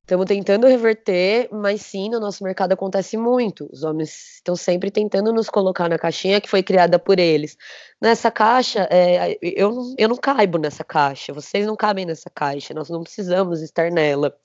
estamos 0.00 0.26
tentando 0.26 0.66
reverter, 0.66 1.48
mas 1.52 1.82
sim, 1.82 2.08
no 2.08 2.18
nosso 2.18 2.42
mercado 2.42 2.72
acontece 2.72 3.16
muito. 3.16 3.68
Os 3.72 3.84
homens 3.84 4.34
estão 4.36 4.56
sempre 4.56 4.90
tentando 4.90 5.32
nos 5.32 5.48
colocar 5.48 5.88
na 5.88 5.98
caixinha 5.98 6.40
que 6.40 6.48
foi 6.48 6.62
criada 6.62 6.98
por 6.98 7.20
eles. 7.20 7.56
Nessa 8.00 8.32
caixa, 8.32 8.88
é, 8.90 9.38
eu, 9.40 9.94
eu 9.96 10.08
não 10.08 10.16
caibo 10.16 10.58
nessa 10.58 10.82
caixa, 10.82 11.32
vocês 11.32 11.64
não 11.64 11.76
cabem 11.76 12.04
nessa 12.04 12.28
caixa, 12.28 12.74
nós 12.74 12.90
não 12.90 13.04
precisamos 13.04 13.62
estar 13.62 13.92
nela. 13.92 14.36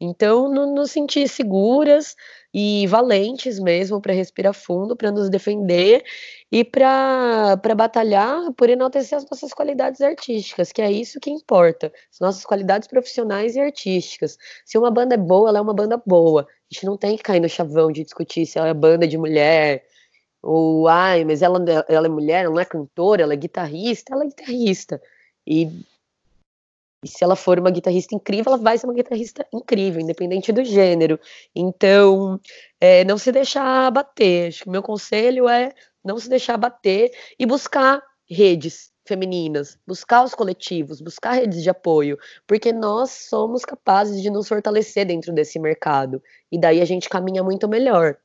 Então, 0.00 0.48
nos 0.48 0.90
sentir 0.90 1.28
seguras 1.28 2.16
e 2.54 2.86
valentes 2.86 3.58
mesmo 3.58 4.00
para 4.00 4.12
respirar 4.12 4.54
fundo, 4.54 4.94
para 4.94 5.10
nos 5.10 5.28
defender 5.28 6.04
e 6.52 6.62
para 6.62 7.56
batalhar 7.76 8.52
por 8.52 8.70
enaltecer 8.70 9.18
as 9.18 9.28
nossas 9.28 9.52
qualidades 9.52 10.00
artísticas, 10.00 10.70
que 10.70 10.80
é 10.80 10.90
isso 10.90 11.18
que 11.18 11.30
importa, 11.30 11.92
as 12.12 12.20
nossas 12.20 12.44
qualidades 12.44 12.86
profissionais 12.86 13.56
e 13.56 13.60
artísticas. 13.60 14.38
Se 14.64 14.78
uma 14.78 14.90
banda 14.92 15.16
é 15.16 15.18
boa, 15.18 15.48
ela 15.48 15.58
é 15.58 15.60
uma 15.60 15.74
banda 15.74 16.00
boa. 16.06 16.42
A 16.42 16.74
gente 16.74 16.86
não 16.86 16.96
tem 16.96 17.16
que 17.16 17.24
cair 17.24 17.40
no 17.40 17.48
chavão 17.48 17.90
de 17.90 18.04
discutir 18.04 18.46
se 18.46 18.56
ela 18.56 18.68
é 18.68 18.74
banda 18.74 19.08
de 19.08 19.18
mulher, 19.18 19.84
ou 20.40 20.86
ai, 20.86 21.24
mas 21.24 21.42
ela, 21.42 21.58
ela 21.88 22.06
é 22.06 22.10
mulher, 22.10 22.44
ela 22.44 22.54
não 22.54 22.60
é 22.60 22.64
cantora, 22.64 23.22
ela 23.22 23.32
é 23.32 23.36
guitarrista, 23.36 24.14
ela 24.14 24.22
é 24.22 24.28
guitarrista. 24.28 25.02
E 25.44 25.68
e 27.04 27.08
se 27.08 27.22
ela 27.22 27.36
for 27.36 27.58
uma 27.58 27.70
guitarrista 27.70 28.14
incrível, 28.14 28.54
ela 28.54 28.62
vai 28.62 28.78
ser 28.78 28.86
uma 28.86 28.94
guitarrista 28.94 29.46
incrível, 29.52 30.00
independente 30.00 30.50
do 30.50 30.64
gênero. 30.64 31.20
Então, 31.54 32.40
é, 32.80 33.04
não 33.04 33.18
se 33.18 33.30
deixar 33.30 33.90
bater. 33.90 34.48
Acho 34.48 34.64
que 34.64 34.70
meu 34.70 34.82
conselho 34.82 35.48
é 35.48 35.72
não 36.02 36.18
se 36.18 36.28
deixar 36.28 36.56
bater 36.56 37.10
e 37.38 37.44
buscar 37.44 38.02
redes 38.28 38.90
femininas, 39.06 39.78
buscar 39.86 40.24
os 40.24 40.34
coletivos, 40.34 41.00
buscar 41.02 41.32
redes 41.32 41.62
de 41.62 41.68
apoio, 41.68 42.18
porque 42.46 42.72
nós 42.72 43.10
somos 43.10 43.64
capazes 43.64 44.22
de 44.22 44.30
nos 44.30 44.48
fortalecer 44.48 45.06
dentro 45.06 45.32
desse 45.32 45.58
mercado. 45.58 46.22
E 46.50 46.58
daí 46.58 46.80
a 46.80 46.86
gente 46.86 47.08
caminha 47.08 47.42
muito 47.42 47.68
melhor. 47.68 48.16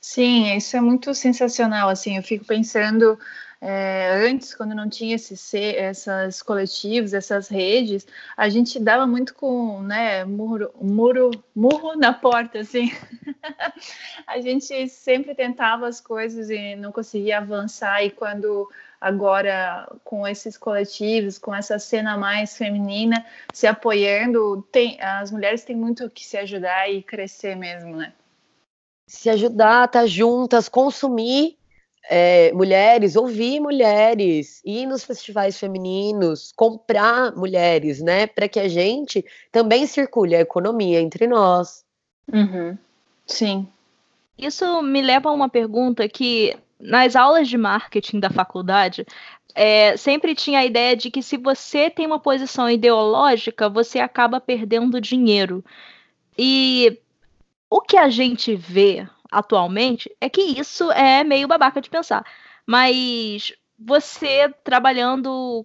Sim, 0.00 0.56
isso 0.56 0.76
é 0.76 0.80
muito 0.80 1.12
sensacional. 1.14 1.88
Assim, 1.88 2.16
eu 2.16 2.22
fico 2.22 2.44
pensando 2.44 3.18
é, 3.60 4.10
antes, 4.28 4.54
quando 4.54 4.74
não 4.74 4.88
tinha 4.88 5.16
esse, 5.16 5.56
essas 5.76 6.42
coletivos, 6.42 7.14
essas 7.14 7.48
redes, 7.48 8.06
a 8.36 8.48
gente 8.48 8.78
dava 8.78 9.06
muito 9.06 9.34
com 9.34 9.80
né, 9.82 10.24
muro, 10.24 10.70
muro, 10.80 11.30
murro 11.54 11.96
na 11.96 12.12
porta, 12.12 12.58
assim. 12.58 12.92
a 14.26 14.40
gente 14.40 14.88
sempre 14.88 15.34
tentava 15.34 15.88
as 15.88 16.00
coisas 16.00 16.50
e 16.50 16.76
não 16.76 16.92
conseguia 16.92 17.38
avançar. 17.38 18.04
E 18.04 18.10
quando 18.10 18.68
agora 19.00 19.90
com 20.04 20.26
esses 20.26 20.58
coletivos, 20.58 21.38
com 21.38 21.54
essa 21.54 21.78
cena 21.78 22.16
mais 22.16 22.56
feminina 22.56 23.24
se 23.54 23.66
apoiando, 23.66 24.62
tem, 24.70 25.00
as 25.00 25.30
mulheres 25.30 25.64
têm 25.64 25.76
muito 25.76 26.10
que 26.10 26.26
se 26.26 26.36
ajudar 26.36 26.90
e 26.90 27.02
crescer 27.02 27.56
mesmo, 27.56 27.96
né? 27.96 28.12
Se 29.06 29.30
ajudar, 29.30 29.86
estar 29.86 30.00
tá 30.00 30.06
juntas, 30.06 30.68
consumir 30.68 31.56
é, 32.08 32.52
mulheres, 32.52 33.16
ouvir 33.16 33.60
mulheres, 33.60 34.60
ir 34.64 34.86
nos 34.86 35.04
festivais 35.04 35.58
femininos, 35.58 36.52
comprar 36.54 37.34
mulheres, 37.36 38.00
né? 38.00 38.26
Para 38.26 38.48
que 38.48 38.60
a 38.60 38.68
gente 38.68 39.24
também 39.50 39.86
circule 39.86 40.34
a 40.34 40.40
economia 40.40 41.00
entre 41.00 41.26
nós. 41.26 41.84
Uhum. 42.32 42.76
Sim. 43.26 43.68
Isso 44.38 44.82
me 44.82 45.02
leva 45.02 45.30
a 45.30 45.32
uma 45.32 45.48
pergunta 45.48 46.08
que 46.08 46.56
nas 46.78 47.16
aulas 47.16 47.48
de 47.48 47.56
marketing 47.56 48.20
da 48.20 48.30
faculdade 48.30 49.06
é, 49.54 49.96
sempre 49.96 50.34
tinha 50.34 50.60
a 50.60 50.66
ideia 50.66 50.94
de 50.94 51.10
que 51.10 51.22
se 51.22 51.38
você 51.38 51.88
tem 51.88 52.06
uma 52.06 52.20
posição 52.20 52.68
ideológica, 52.68 53.68
você 53.68 53.98
acaba 53.98 54.38
perdendo 54.38 55.00
dinheiro. 55.00 55.64
E 56.38 57.00
o 57.70 57.80
que 57.80 57.96
a 57.96 58.10
gente 58.10 58.54
vê 58.54 59.08
atualmente 59.38 60.10
é 60.20 60.28
que 60.30 60.40
isso 60.40 60.90
é 60.92 61.22
meio 61.22 61.46
babaca 61.46 61.80
de 61.80 61.90
pensar. 61.90 62.24
Mas 62.66 63.52
você 63.78 64.52
trabalhando 64.64 65.64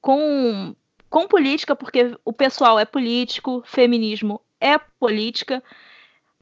com, 0.00 0.74
com 1.10 1.26
política, 1.26 1.74
porque 1.74 2.16
o 2.24 2.32
pessoal 2.32 2.78
é 2.78 2.84
político, 2.84 3.62
feminismo 3.66 4.40
é 4.60 4.78
política, 4.78 5.62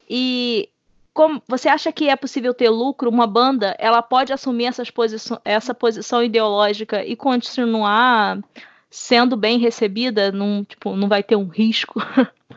e 0.07 0.69
como 1.13 1.41
você 1.47 1.67
acha 1.67 1.91
que 1.91 2.09
é 2.09 2.15
possível 2.15 2.53
ter 2.53 2.69
lucro? 2.69 3.09
Uma 3.09 3.25
banda 3.25 3.75
ela 3.79 4.01
pode 4.01 4.31
assumir 4.31 4.65
essas 4.65 4.91
posição, 4.91 5.41
essa 5.43 5.73
posição 5.73 6.23
ideológica 6.23 7.03
e 7.03 7.15
continuar 7.15 8.39
sendo 8.89 9.35
bem 9.35 9.57
recebida? 9.57 10.31
Não, 10.31 10.63
tipo, 10.63 10.95
não 10.95 11.07
vai 11.07 11.23
ter 11.23 11.35
um 11.35 11.47
risco? 11.47 11.99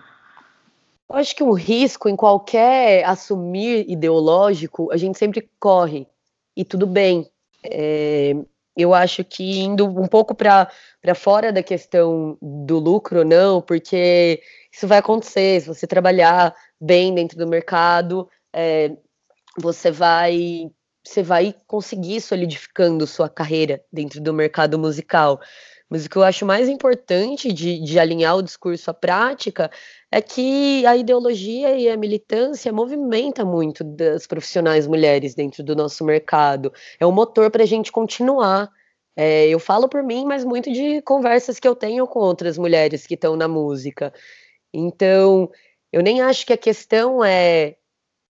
Eu 1.11 1.17
acho 1.17 1.35
que 1.35 1.43
o 1.43 1.53
risco 1.53 2.09
em 2.09 2.17
qualquer 2.17 3.05
assumir 3.05 3.89
ideológico, 3.89 4.93
a 4.93 4.97
gente 4.97 5.19
sempre 5.19 5.51
corre, 5.59 6.07
e 6.57 6.65
tudo 6.65 6.87
bem. 6.87 7.31
É, 7.65 8.35
eu 8.77 8.93
acho 8.93 9.25
que 9.25 9.61
indo 9.61 9.87
um 9.87 10.07
pouco 10.07 10.35
para 10.35 10.69
fora 11.15 11.53
da 11.53 11.63
questão 11.63 12.37
do 12.43 12.79
lucro 12.79 13.21
ou 13.21 13.25
não, 13.25 13.63
porque 13.63 14.43
isso 14.73 14.87
vai 14.87 14.99
acontecer, 14.99 15.61
se 15.61 15.69
você 15.69 15.87
trabalhar 15.87 16.55
bem 16.81 17.15
dentro 17.15 17.39
do 17.39 17.47
mercado, 17.47 18.29
é, 18.53 18.97
você 19.57 19.91
vai 19.91 20.71
você 21.05 21.23
vai 21.23 21.55
conseguir 21.67 22.21
solidificando 22.21 23.07
sua 23.07 23.31
carreira 23.31 23.83
dentro 23.91 24.21
do 24.21 24.35
mercado 24.35 24.79
musical. 24.79 25.41
Mas 25.89 26.05
o 26.05 26.11
que 26.11 26.17
eu 26.17 26.23
acho 26.23 26.45
mais 26.45 26.69
importante 26.69 27.53
de, 27.53 27.81
de 27.81 27.99
alinhar 27.99 28.37
o 28.37 28.43
discurso 28.43 28.91
à 28.91 28.95
prática 28.95 29.71
é 30.11 30.21
que 30.21 30.85
a 30.87 30.97
ideologia 30.97 31.77
e 31.77 31.89
a 31.89 31.97
militância 31.97 32.73
movimenta 32.73 33.45
muito 33.45 33.83
das 33.83 34.27
profissionais 34.27 34.87
mulheres 34.87 35.35
dentro 35.35 35.63
do 35.63 35.75
nosso 35.75 36.05
mercado. 36.05 36.73
É 37.01 37.07
um 37.07 37.13
motor 37.13 37.51
para 37.51 37.63
a 37.63 37.67
gente 37.67 37.91
continuar. 37.91 38.71
É, 39.17 39.49
eu 39.49 39.59
falo 39.59 39.89
por 39.89 40.03
mim, 40.03 40.25
mas 40.27 40.45
muito 40.45 40.71
de 40.71 41.03
conversas 41.03 41.59
que 41.59 41.67
eu 41.67 41.75
tenho 41.75 42.07
com 42.07 42.21
outras 42.21 42.59
mulheres 42.59 43.07
que 43.07 43.15
estão 43.15 43.35
na 43.37 43.49
música. 43.49 44.13
Então, 44.73 45.51
eu 45.93 46.03
nem 46.03 46.21
acho 46.21 46.47
que 46.47 46.53
a 46.53 46.59
questão 46.59 47.25
é 47.25 47.77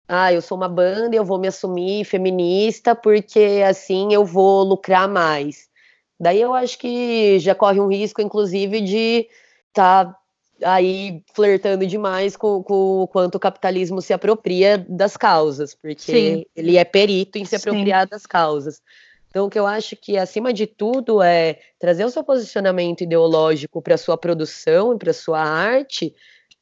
ah, 0.09 0.33
eu 0.33 0.41
sou 0.41 0.57
uma 0.57 0.69
banda 0.69 1.17
e 1.17 1.19
eu 1.19 1.25
vou 1.25 1.39
me 1.39 1.49
assumir 1.49 2.05
feminista 2.05 2.95
porque 2.95 3.63
assim 3.67 4.13
eu 4.13 4.25
vou 4.25 4.63
lucrar 4.63 5.09
mais. 5.09 5.69
Daí 6.19 6.41
eu 6.41 6.55
acho 6.55 6.79
que 6.79 7.39
já 7.39 7.55
corre 7.55 7.81
um 7.81 7.89
risco, 7.89 8.23
inclusive, 8.23 8.81
de 8.81 9.29
estar 9.69 10.07
tá 10.07 10.17
aí 10.63 11.23
flertando 11.35 11.87
demais 11.87 12.37
com, 12.37 12.63
com 12.63 13.03
o 13.03 13.09
quanto 13.09 13.35
o 13.35 13.41
capitalismo 13.41 14.01
se 14.01 14.13
apropria 14.13 14.79
das 14.89 15.17
causas, 15.17 15.75
porque 15.75 16.01
Sim. 16.01 16.45
ele 16.57 16.79
é 16.79 16.85
perito 16.85 17.37
em 17.37 17.45
se 17.45 17.57
apropriar 17.57 18.05
Sim. 18.05 18.11
das 18.11 18.25
causas. 18.25 18.81
Então, 19.29 19.47
o 19.47 19.51
que 19.51 19.59
eu 19.59 19.67
acho 19.67 19.95
que, 19.97 20.17
acima 20.17 20.51
de 20.51 20.67
tudo, 20.67 21.23
é 21.23 21.61
trazer 21.79 22.07
o 22.07 22.11
seu 22.11 22.25
posicionamento 22.25 23.03
ideológico 23.03 23.83
para 23.83 23.95
a 23.95 23.99
sua 23.99 24.17
produção 24.17 24.95
e 24.95 24.99
para 24.99 25.11
a 25.11 25.15
sua 25.15 25.41
arte, 25.41 26.15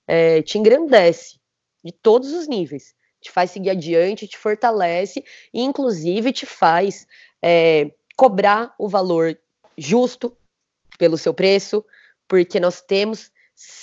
é, 0.08 0.42
te 0.42 0.58
engrandece 0.58 1.38
de 1.84 1.92
todos 1.92 2.32
os 2.32 2.48
níveis. 2.48 2.92
Te 3.20 3.30
faz 3.30 3.52
seguir 3.52 3.70
adiante, 3.70 4.26
te 4.26 4.36
fortalece 4.36 5.24
e, 5.52 5.62
inclusive, 5.62 6.32
te 6.32 6.46
faz 6.46 7.06
é, 7.40 7.92
cobrar 8.16 8.74
o 8.76 8.88
valor 8.88 9.38
justo 9.76 10.36
pelo 10.98 11.18
seu 11.18 11.34
preço, 11.34 11.84
porque 12.28 12.58
nós 12.60 12.80
temos 12.80 13.30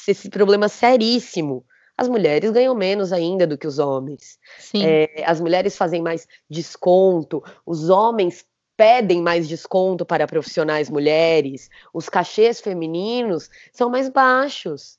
esse 0.08 0.30
problema 0.30 0.68
seríssimo. 0.68 1.66
As 1.98 2.08
mulheres 2.08 2.52
ganham 2.52 2.74
menos 2.74 3.14
ainda 3.14 3.46
do 3.46 3.58
que 3.58 3.68
os 3.68 3.78
homens. 3.78 4.40
É, 4.84 5.24
as 5.26 5.40
mulheres 5.40 5.78
fazem 5.78 6.02
mais 6.02 6.28
desconto, 6.50 7.44
os 7.66 7.90
homens 7.90 8.46
pedem 8.76 9.22
mais 9.22 9.48
desconto 9.48 10.06
para 10.06 10.26
profissionais 10.26 10.90
mulheres, 10.90 11.70
os 11.94 12.10
cachês 12.10 12.60
femininos 12.60 13.50
são 13.72 13.90
mais 13.90 14.10
baixos. 14.10 14.98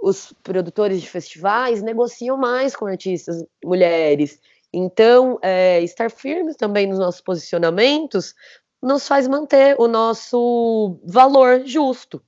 Os 0.00 0.32
produtores 0.42 1.00
de 1.00 1.08
festivais 1.08 1.82
negociam 1.82 2.36
mais 2.36 2.74
com 2.74 2.86
artistas 2.86 3.44
mulheres. 3.64 4.40
Então, 4.72 5.38
é, 5.42 5.80
estar 5.82 6.10
firmes 6.10 6.56
também 6.56 6.86
nos 6.86 6.98
nossos 6.98 7.20
posicionamentos 7.20 8.34
nos 8.82 9.06
faz 9.06 9.26
manter 9.26 9.76
o 9.78 9.88
nosso 9.88 10.98
valor 11.04 11.62
justo. 11.64 12.22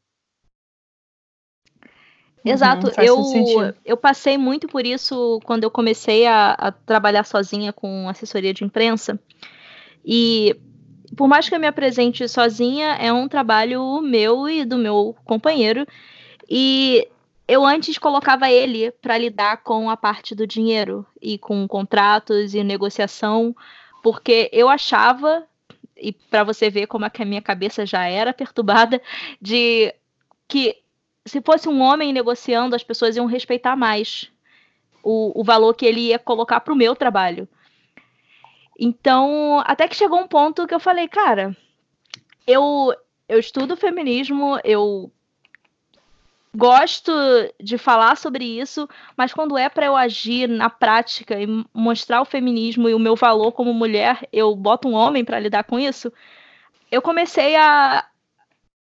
Exato, 2.45 2.87
uhum, 2.87 2.93
eu, 3.05 3.75
eu 3.85 3.97
passei 3.97 4.39
muito 4.39 4.67
por 4.67 4.87
isso 4.87 5.41
quando 5.45 5.65
eu 5.65 5.71
comecei 5.71 6.27
a, 6.27 6.53
a, 6.53 6.73
trabalhar 6.73 7.25
sozinha 7.25 7.73
com 7.73 8.09
assessoria 8.09 8.55
de 8.55 8.65
imprensa. 8.65 9.21
E 10.05 10.57
por 11.17 11.29
mais 11.29 11.49
que 11.49 11.55
eu 11.55 11.61
me 11.61 11.67
apresente 11.67 12.27
sozinha, 12.29 12.95
é 12.95 13.13
um 13.13 13.29
trabalho 13.29 14.01
meu 14.01 14.49
e 14.49 14.65
do 14.65 14.79
meu 14.79 15.15
companheiro. 15.25 15.87
E 16.49 17.07
eu 17.47 17.65
antes 17.67 17.99
colocava 17.99 18.51
ele 18.51 18.91
para 18.91 19.19
lidar 19.19 19.59
com 19.59 19.91
a 19.91 19.97
parte 19.97 20.35
do 20.35 20.47
dinheiro 20.47 21.05
e 21.21 21.37
com 21.37 21.67
contratos 21.69 22.55
e 22.55 22.65
negociação, 22.65 23.55
porque 24.03 24.49
eu 24.53 24.69
achava, 24.69 25.45
e 26.01 26.13
para 26.13 26.45
você 26.45 26.71
ver 26.71 26.87
como 26.87 27.05
é 27.05 27.11
que 27.11 27.23
a 27.23 27.27
minha 27.27 27.43
cabeça 27.43 27.85
já 27.85 28.07
era 28.07 28.33
perturbada, 28.33 29.01
de 29.41 29.95
que 30.49 30.77
se 31.25 31.41
fosse 31.41 31.69
um 31.69 31.81
homem 31.81 32.13
negociando, 32.13 32.75
as 32.75 32.83
pessoas 32.83 33.17
iam 33.17 33.27
respeitar 33.27 33.77
mais 33.77 34.31
o, 35.03 35.39
o 35.39 35.45
valor 35.45 35.75
que 35.75 35.87
ele 35.87 36.09
ia 36.09 36.19
colocar 36.19 36.61
para 36.61 36.73
o 36.73 36.77
meu 36.77 36.97
trabalho. 36.97 37.49
Então, 38.79 39.63
até 39.67 39.87
que 39.87 39.95
chegou 39.95 40.19
um 40.19 40.27
ponto 40.27 40.67
que 40.67 40.75
eu 40.75 40.81
falei, 40.81 41.07
cara, 41.07 41.55
eu, 42.47 42.95
eu 43.29 43.39
estudo 43.39 43.77
feminismo, 43.77 44.59
eu 44.65 45.13
gosto 46.55 47.13
de 47.61 47.79
falar 47.79 48.17
sobre 48.17 48.45
isso, 48.45 48.89
mas 49.17 49.33
quando 49.33 49.57
é 49.57 49.69
para 49.69 49.87
eu 49.87 49.97
agir 49.97 50.49
na 50.49 50.69
prática 50.69 51.41
e 51.41 51.47
mostrar 51.73 52.21
o 52.21 52.25
feminismo 52.25 52.89
e 52.89 52.95
o 52.95 52.99
meu 52.99 53.17
valor 53.17 53.53
como 53.53 53.73
mulher, 53.73 54.29
eu 54.33 54.55
boto 54.55 54.89
um 54.89 54.95
homem 54.95 55.25
para 55.25 55.41
lidar 55.41 55.65
com 55.65 55.79
isso. 55.79 56.13
Eu 56.91 57.01
comecei 57.01 57.57
a, 57.57 58.05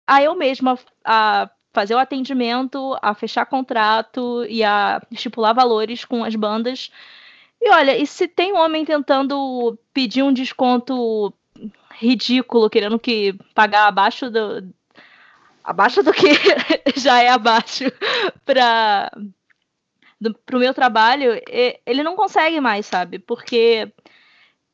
a 0.07 0.23
eu 0.23 0.35
mesma 0.37 0.79
a 1.05 1.51
fazer 1.73 1.95
o 1.95 1.99
atendimento, 1.99 2.97
a 3.03 3.15
fechar 3.15 3.47
contrato 3.47 4.45
e 4.49 4.65
a 4.65 5.03
estipular 5.11 5.55
valores 5.55 6.05
com 6.05 6.25
as 6.25 6.35
bandas 6.35 6.91
e 7.61 7.71
olha, 7.71 7.97
e 7.97 8.07
se 8.07 8.29
tem 8.29 8.53
um 8.53 8.59
homem 8.59 8.85
tentando 8.85 9.79
pedir 9.93 10.23
um 10.23 10.33
desconto 10.33 11.33
ridículo, 11.91 12.71
querendo 12.71 12.99
que 12.99 13.35
pagar 13.55 13.87
abaixo 13.87 14.31
do 14.31 14.73
abaixo 15.67 16.03
do 16.03 16.13
que 16.13 16.29
já 16.97 17.21
é 17.21 17.29
abaixo 17.29 17.85
para 18.45 19.11
o 20.55 20.59
meu 20.59 20.73
trabalho, 20.73 21.41
ele 21.85 22.05
não 22.05 22.15
consegue 22.15 22.61
mais, 22.61 22.87
sabe? 22.87 23.19
Porque 23.19 23.93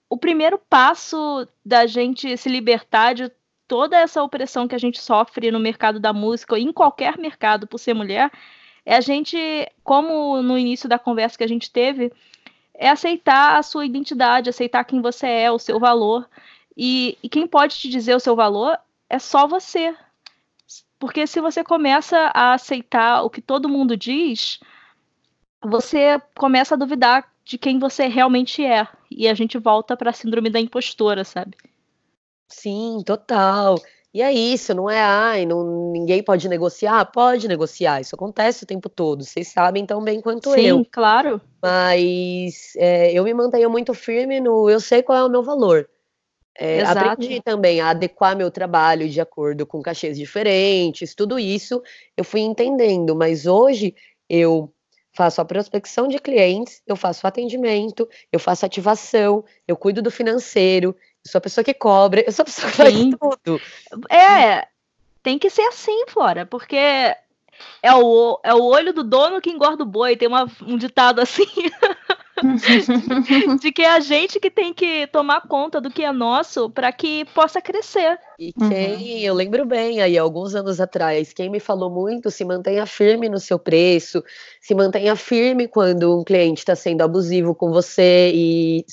o 0.08 0.18
primeiro 0.18 0.58
passo 0.58 1.48
da 1.64 1.86
gente 1.86 2.36
se 2.36 2.48
libertar 2.50 3.14
de 3.14 3.32
toda 3.66 3.96
essa 3.96 4.22
opressão 4.22 4.68
que 4.68 4.74
a 4.74 4.78
gente 4.78 5.00
sofre 5.00 5.50
no 5.50 5.58
mercado 5.58 5.98
da 5.98 6.12
música, 6.12 6.54
ou 6.54 6.60
em 6.60 6.70
qualquer 6.70 7.16
mercado 7.16 7.66
por 7.66 7.78
ser 7.78 7.94
mulher, 7.94 8.30
é 8.84 8.94
a 8.94 9.00
gente, 9.00 9.38
como 9.82 10.42
no 10.42 10.58
início 10.58 10.86
da 10.88 10.98
conversa 10.98 11.38
que 11.38 11.44
a 11.44 11.48
gente 11.48 11.70
teve, 11.70 12.12
é 12.74 12.90
aceitar 12.90 13.56
a 13.56 13.62
sua 13.62 13.86
identidade, 13.86 14.50
aceitar 14.50 14.84
quem 14.84 15.00
você 15.00 15.26
é, 15.26 15.50
o 15.50 15.58
seu 15.58 15.80
valor. 15.80 16.28
E, 16.76 17.16
e 17.22 17.28
quem 17.28 17.46
pode 17.46 17.76
te 17.76 17.88
dizer 17.88 18.14
o 18.14 18.20
seu 18.20 18.36
valor 18.36 18.78
é 19.08 19.18
só 19.18 19.46
você. 19.46 19.94
Porque 21.02 21.26
se 21.26 21.40
você 21.40 21.64
começa 21.64 22.30
a 22.32 22.54
aceitar 22.54 23.24
o 23.24 23.28
que 23.28 23.42
todo 23.42 23.68
mundo 23.68 23.96
diz, 23.96 24.60
você 25.60 26.22
começa 26.38 26.76
a 26.76 26.78
duvidar 26.78 27.28
de 27.44 27.58
quem 27.58 27.76
você 27.76 28.06
realmente 28.06 28.64
é. 28.64 28.86
E 29.10 29.26
a 29.26 29.34
gente 29.34 29.58
volta 29.58 29.96
para 29.96 30.10
a 30.10 30.12
síndrome 30.12 30.48
da 30.48 30.60
impostora, 30.60 31.24
sabe? 31.24 31.56
Sim, 32.46 33.02
total. 33.04 33.80
E 34.14 34.22
é 34.22 34.32
isso, 34.32 34.72
não 34.74 34.88
é, 34.88 35.00
ai, 35.00 35.44
não, 35.44 35.90
ninguém 35.90 36.22
pode 36.22 36.48
negociar? 36.48 37.04
Pode 37.06 37.48
negociar, 37.48 38.00
isso 38.00 38.14
acontece 38.14 38.62
o 38.62 38.66
tempo 38.68 38.88
todo, 38.88 39.24
vocês 39.24 39.48
sabem 39.48 39.84
tão 39.84 40.04
bem 40.04 40.20
quanto 40.20 40.52
Sim, 40.52 40.60
eu. 40.60 40.76
Sim, 40.78 40.84
claro. 40.84 41.40
Mas 41.60 42.76
é, 42.76 43.12
eu 43.12 43.24
me 43.24 43.34
mantenho 43.34 43.68
muito 43.68 43.92
firme 43.92 44.38
no 44.38 44.70
eu 44.70 44.78
sei 44.78 45.02
qual 45.02 45.18
é 45.18 45.24
o 45.24 45.28
meu 45.28 45.42
valor. 45.42 45.88
É, 46.58 46.82
aprendi 46.82 47.40
também 47.40 47.80
a 47.80 47.90
adequar 47.90 48.36
meu 48.36 48.50
trabalho 48.50 49.08
de 49.08 49.20
acordo 49.20 49.64
com 49.64 49.80
cachês 49.80 50.18
diferentes, 50.18 51.14
tudo 51.14 51.38
isso 51.38 51.82
eu 52.16 52.24
fui 52.24 52.40
entendendo, 52.40 53.16
mas 53.16 53.46
hoje 53.46 53.94
eu 54.28 54.70
faço 55.14 55.40
a 55.40 55.44
prospecção 55.44 56.08
de 56.08 56.18
clientes, 56.18 56.82
eu 56.86 56.96
faço 56.96 57.26
atendimento, 57.26 58.08
eu 58.30 58.38
faço 58.38 58.66
ativação, 58.66 59.44
eu 59.66 59.76
cuido 59.76 60.02
do 60.02 60.10
financeiro, 60.10 60.96
eu 61.24 61.30
sou 61.30 61.38
a 61.38 61.42
pessoa 61.42 61.64
que 61.64 61.74
cobra, 61.74 62.22
eu 62.26 62.32
sou 62.32 62.42
a 62.42 62.46
pessoa 62.46 62.70
que 62.70 62.76
faz 62.76 62.94
tudo. 62.94 63.60
É, 64.10 64.66
tem 65.22 65.38
que 65.38 65.50
ser 65.50 65.62
assim, 65.62 66.04
Flora, 66.08 66.44
porque 66.46 66.76
é 66.76 67.94
o, 67.94 68.40
é 68.42 68.54
o 68.54 68.64
olho 68.64 68.92
do 68.92 69.04
dono 69.04 69.40
que 69.40 69.50
engorda 69.50 69.82
o 69.82 69.86
boi, 69.86 70.16
tem 70.16 70.28
uma, 70.28 70.50
um 70.62 70.76
ditado 70.76 71.20
assim. 71.20 71.46
de 73.60 73.72
que 73.72 73.82
é 73.82 73.90
a 73.90 74.00
gente 74.00 74.38
que 74.40 74.50
tem 74.50 74.72
que 74.74 75.06
tomar 75.08 75.42
conta 75.42 75.80
do 75.80 75.90
que 75.90 76.02
é 76.02 76.12
nosso 76.12 76.70
para 76.70 76.92
que 76.92 77.24
possa 77.34 77.60
crescer. 77.60 78.18
E 78.38 78.52
quem, 78.52 78.94
uhum. 78.94 79.18
eu 79.18 79.34
lembro 79.34 79.64
bem 79.64 80.00
aí, 80.00 80.18
alguns 80.18 80.54
anos 80.54 80.80
atrás, 80.80 81.32
quem 81.32 81.48
me 81.50 81.60
falou 81.60 81.90
muito, 81.90 82.30
se 82.30 82.44
mantenha 82.44 82.86
firme 82.86 83.28
no 83.28 83.38
seu 83.38 83.58
preço, 83.58 84.22
se 84.60 84.74
mantenha 84.74 85.14
firme 85.16 85.68
quando 85.68 86.20
um 86.20 86.24
cliente 86.24 86.58
está 86.58 86.74
sendo 86.74 87.02
abusivo 87.02 87.54
com 87.54 87.70
você 87.70 88.32
e 88.34 88.84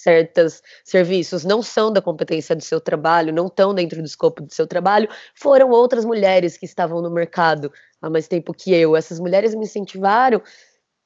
certos 0.00 0.62
serviços 0.82 1.44
não 1.44 1.62
são 1.62 1.92
da 1.92 2.00
competência 2.00 2.56
do 2.56 2.62
seu 2.62 2.80
trabalho, 2.80 3.32
não 3.32 3.46
estão 3.46 3.74
dentro 3.74 4.00
do 4.00 4.06
escopo 4.06 4.42
do 4.42 4.52
seu 4.52 4.66
trabalho, 4.66 5.08
foram 5.34 5.70
outras 5.70 6.04
mulheres 6.04 6.56
que 6.56 6.64
estavam 6.64 7.02
no 7.02 7.10
mercado 7.10 7.70
há 8.00 8.08
mais 8.08 8.26
tempo 8.26 8.54
que 8.54 8.72
eu. 8.72 8.96
Essas 8.96 9.20
mulheres 9.20 9.54
me 9.54 9.64
incentivaram 9.64 10.42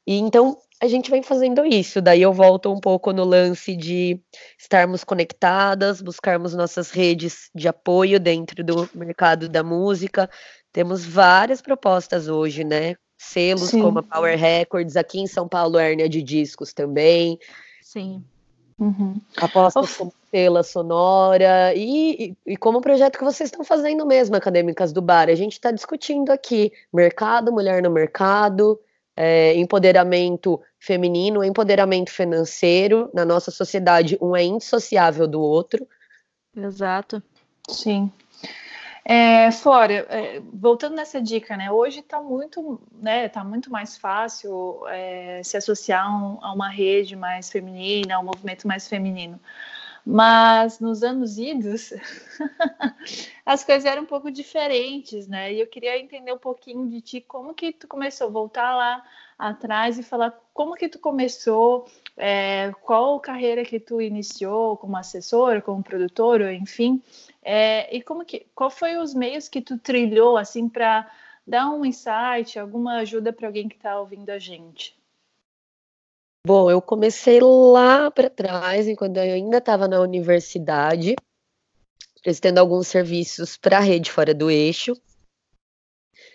e 0.06 0.18
então 0.18 0.56
a 0.84 0.88
gente 0.88 1.10
vem 1.10 1.22
fazendo 1.22 1.64
isso. 1.64 2.00
Daí 2.00 2.22
eu 2.22 2.32
volto 2.32 2.72
um 2.72 2.78
pouco 2.78 3.12
no 3.12 3.24
lance 3.24 3.74
de 3.74 4.20
estarmos 4.58 5.02
conectadas, 5.02 6.02
buscarmos 6.02 6.54
nossas 6.54 6.90
redes 6.90 7.50
de 7.54 7.66
apoio 7.66 8.20
dentro 8.20 8.62
do 8.62 8.88
mercado 8.94 9.48
da 9.48 9.62
música. 9.62 10.28
Temos 10.72 11.04
várias 11.04 11.62
propostas 11.62 12.28
hoje, 12.28 12.64
né? 12.64 12.96
Selos 13.16 13.70
Sim. 13.70 13.80
como 13.80 14.00
a 14.00 14.02
Power 14.02 14.38
Records, 14.38 14.96
aqui 14.96 15.20
em 15.20 15.26
São 15.26 15.48
Paulo, 15.48 15.78
Hérnia 15.78 16.08
de 16.08 16.22
Discos 16.22 16.72
também. 16.72 17.38
Sim. 17.80 18.22
Uhum. 18.78 19.20
Apostas 19.36 19.96
como 19.96 20.12
Pela 20.30 20.62
Sonora 20.64 21.72
e, 21.74 22.34
e, 22.46 22.52
e, 22.52 22.56
como 22.56 22.78
o 22.78 22.82
projeto 22.82 23.16
que 23.16 23.24
vocês 23.24 23.48
estão 23.48 23.64
fazendo 23.64 24.04
mesmo, 24.04 24.34
Acadêmicas 24.34 24.92
do 24.92 25.00
Bar. 25.00 25.28
A 25.28 25.34
gente 25.34 25.52
está 25.52 25.70
discutindo 25.70 26.30
aqui 26.30 26.72
mercado, 26.92 27.52
mulher 27.52 27.82
no 27.82 27.90
mercado, 27.90 28.78
é, 29.16 29.54
empoderamento 29.56 30.60
feminino, 30.78 31.44
empoderamento 31.44 32.10
financeiro. 32.10 33.10
Na 33.14 33.24
nossa 33.24 33.50
sociedade, 33.50 34.18
um 34.20 34.34
é 34.34 34.42
indissociável 34.42 35.26
do 35.26 35.40
outro. 35.40 35.86
Exato. 36.56 37.22
Sim. 37.68 38.10
É, 39.04 39.50
Flora, 39.50 40.06
é, 40.08 40.40
voltando 40.52 40.96
nessa 40.96 41.20
dica, 41.20 41.56
né? 41.58 41.70
Hoje 41.70 42.00
está 42.00 42.22
muito, 42.22 42.80
né? 42.92 43.28
Tá 43.28 43.44
muito 43.44 43.70
mais 43.70 43.98
fácil 43.98 44.80
é, 44.88 45.42
se 45.44 45.58
associar 45.58 46.08
um, 46.10 46.38
a 46.42 46.52
uma 46.54 46.70
rede 46.70 47.14
mais 47.14 47.50
feminina, 47.50 48.16
a 48.16 48.20
um 48.20 48.24
movimento 48.24 48.66
mais 48.66 48.88
feminino. 48.88 49.38
Mas 50.06 50.80
nos 50.80 51.02
anos 51.02 51.38
idos, 51.38 51.92
as 53.44 53.64
coisas 53.64 53.86
eram 53.86 54.02
um 54.02 54.06
pouco 54.06 54.30
diferentes, 54.30 55.26
né? 55.26 55.52
E 55.52 55.60
eu 55.60 55.66
queria 55.66 55.98
entender 55.98 56.32
um 56.32 56.38
pouquinho 56.38 56.86
de 56.88 57.00
ti, 57.00 57.20
como 57.22 57.54
que 57.54 57.72
tu 57.72 57.88
começou, 57.88 58.30
voltar 58.30 58.76
lá 58.76 59.02
atrás 59.38 59.98
e 59.98 60.02
falar 60.02 60.38
como 60.52 60.74
que 60.74 60.88
tu 60.88 60.98
começou, 60.98 61.88
é, 62.18 62.70
qual 62.82 63.18
carreira 63.18 63.64
que 63.64 63.80
tu 63.80 64.00
iniciou 64.00 64.76
como 64.76 64.96
assessora, 64.96 65.62
como 65.62 65.82
produtora, 65.82 66.52
enfim, 66.52 67.02
é, 67.42 67.94
e 67.94 68.02
como 68.02 68.24
que, 68.24 68.46
qual 68.54 68.70
foi 68.70 68.96
os 68.98 69.14
meios 69.14 69.48
que 69.48 69.62
tu 69.62 69.78
trilhou 69.78 70.36
assim 70.36 70.68
para 70.68 71.10
dar 71.46 71.70
um 71.70 71.84
insight, 71.84 72.58
alguma 72.58 72.98
ajuda 72.98 73.32
para 73.32 73.48
alguém 73.48 73.68
que 73.68 73.76
está 73.76 73.98
ouvindo 73.98 74.30
a 74.30 74.38
gente? 74.38 74.94
Bom, 76.46 76.70
eu 76.70 76.82
comecei 76.82 77.40
lá 77.40 78.10
para 78.10 78.28
trás, 78.28 78.86
enquanto 78.86 79.16
eu 79.16 79.22
ainda 79.22 79.56
estava 79.56 79.88
na 79.88 79.98
universidade, 79.98 81.14
prestando 82.22 82.60
alguns 82.60 82.86
serviços 82.86 83.56
para 83.56 83.78
a 83.78 83.80
rede 83.80 84.12
fora 84.12 84.34
do 84.34 84.50
eixo, 84.50 84.94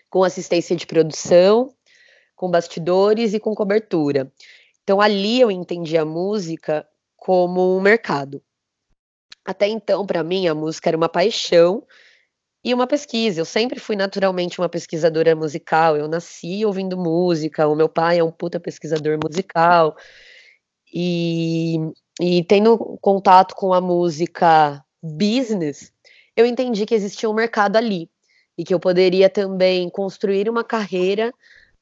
com 0.09 0.23
assistência 0.23 0.75
de 0.75 0.87
produção, 0.87 1.75
com 2.35 2.49
bastidores 2.49 3.35
e 3.35 3.39
com 3.39 3.53
cobertura. 3.53 4.33
Então 4.83 4.99
ali 4.99 5.39
eu 5.41 5.51
entendi 5.51 5.95
a 5.95 6.03
música 6.03 6.89
como 7.15 7.77
um 7.77 7.79
mercado. 7.79 8.41
Até 9.45 9.67
então, 9.67 10.07
para 10.07 10.23
mim, 10.23 10.47
a 10.47 10.55
música 10.55 10.89
era 10.89 10.97
uma 10.97 11.09
paixão 11.09 11.85
e 12.63 12.73
uma 12.73 12.87
pesquisa. 12.87 13.41
Eu 13.41 13.45
sempre 13.45 13.79
fui 13.79 13.95
naturalmente 13.95 14.59
uma 14.59 14.69
pesquisadora 14.69 15.35
musical. 15.35 15.95
Eu 15.97 16.07
nasci 16.07 16.65
ouvindo 16.65 16.97
música. 16.97 17.67
O 17.67 17.75
meu 17.75 17.89
pai 17.89 18.19
é 18.19 18.23
um 18.23 18.31
puta 18.31 18.59
pesquisador 18.59 19.17
musical. 19.23 19.95
E, 20.93 21.77
e 22.19 22.43
tendo 22.43 22.77
contato 23.01 23.55
com 23.55 23.73
a 23.73 23.81
música 23.81 24.83
business, 25.01 25.91
eu 26.35 26.45
entendi 26.45 26.85
que 26.85 26.95
existia 26.95 27.29
um 27.29 27.33
mercado 27.33 27.75
ali 27.75 28.09
e 28.57 28.63
que 28.63 28.73
eu 28.73 28.79
poderia 28.79 29.29
também 29.29 29.89
construir 29.89 30.49
uma 30.49 30.63
carreira 30.63 31.33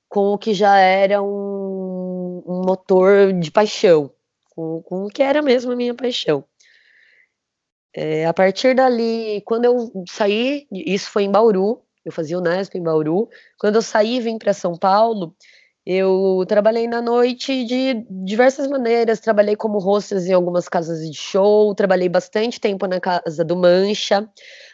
com 0.07 0.33
o 0.33 0.37
que 0.37 0.53
já 0.53 0.77
era 0.77 1.21
um, 1.21 2.43
um 2.45 2.61
motor 2.65 3.33
de 3.33 3.51
paixão, 3.51 4.11
com, 4.55 4.81
com, 4.83 5.05
o 5.05 5.09
que 5.09 5.23
era 5.23 5.41
mesmo 5.41 5.71
a 5.71 5.75
minha 5.75 5.93
paixão. 5.93 6.43
É, 7.99 8.27
a 8.27 8.33
partir 8.33 8.75
dali, 8.75 9.41
quando 9.43 9.65
eu 9.65 9.91
saí, 10.07 10.67
isso 10.71 11.09
foi 11.09 11.23
em 11.23 11.31
Bauru, 11.31 11.81
eu 12.05 12.11
fazia 12.11 12.37
o 12.37 12.41
Nesp 12.41 12.75
em 12.75 12.83
Bauru, 12.83 13.27
quando 13.57 13.77
eu 13.77 13.81
saí 13.81 14.17
e 14.17 14.21
vim 14.21 14.37
para 14.37 14.53
São 14.53 14.77
Paulo, 14.77 15.35
eu 15.83 16.45
trabalhei 16.47 16.87
na 16.87 17.01
noite 17.01 17.65
de 17.65 18.05
diversas 18.23 18.67
maneiras. 18.67 19.19
Trabalhei 19.19 19.55
como 19.55 19.79
hostess 19.79 20.27
em 20.27 20.33
algumas 20.33 20.69
casas 20.69 20.99
de 21.09 21.17
show, 21.17 21.73
trabalhei 21.73 22.07
bastante 22.07 22.59
tempo 22.59 22.85
na 22.85 22.99
casa 22.99 23.43
do 23.43 23.55
Mancha. 23.55 24.29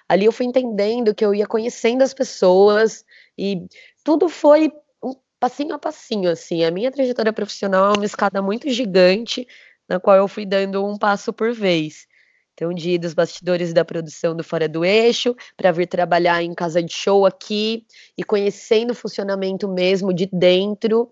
Ali 0.10 0.26
eu 0.26 0.32
fui 0.34 0.46
entendendo 0.46 1.16
que 1.16 1.24
eu 1.24 1.34
ia 1.34 1.48
conhecendo 1.48 2.02
as 2.02 2.14
pessoas 2.14 3.06
e 3.38 3.68
tudo 4.04 4.28
foi 4.28 4.70
um 5.02 5.14
passinho 5.40 5.74
a 5.76 5.80
passinho, 5.80 6.30
assim. 6.30 6.66
A 6.66 6.72
minha 6.72 6.92
trajetória 6.92 7.32
profissional 7.32 7.94
é 7.94 7.98
uma 7.98 8.06
escada 8.06 8.42
muito 8.42 8.70
gigante, 8.70 9.48
na 9.88 10.00
qual 10.00 10.18
eu 10.18 10.28
fui 10.28 10.46
dando 10.46 10.86
um 10.86 10.98
passo 10.98 11.32
por 11.32 11.54
vez. 11.54 12.06
Então, 12.54 12.74
de 12.74 12.92
ir 12.92 12.98
dos 13.00 13.14
bastidores 13.14 13.74
da 13.74 13.84
produção 13.84 14.36
do 14.36 14.44
Fora 14.44 14.70
do 14.70 14.86
Eixo, 14.86 15.36
para 15.58 15.72
vir 15.72 15.88
trabalhar 15.88 16.44
em 16.44 16.54
casa 16.54 16.84
de 16.84 16.94
show 16.94 17.26
aqui 17.26 17.86
e 18.18 18.24
conhecendo 18.24 18.92
o 18.92 18.96
funcionamento 18.96 19.68
mesmo 19.68 20.14
de 20.14 20.28
dentro, 20.32 21.12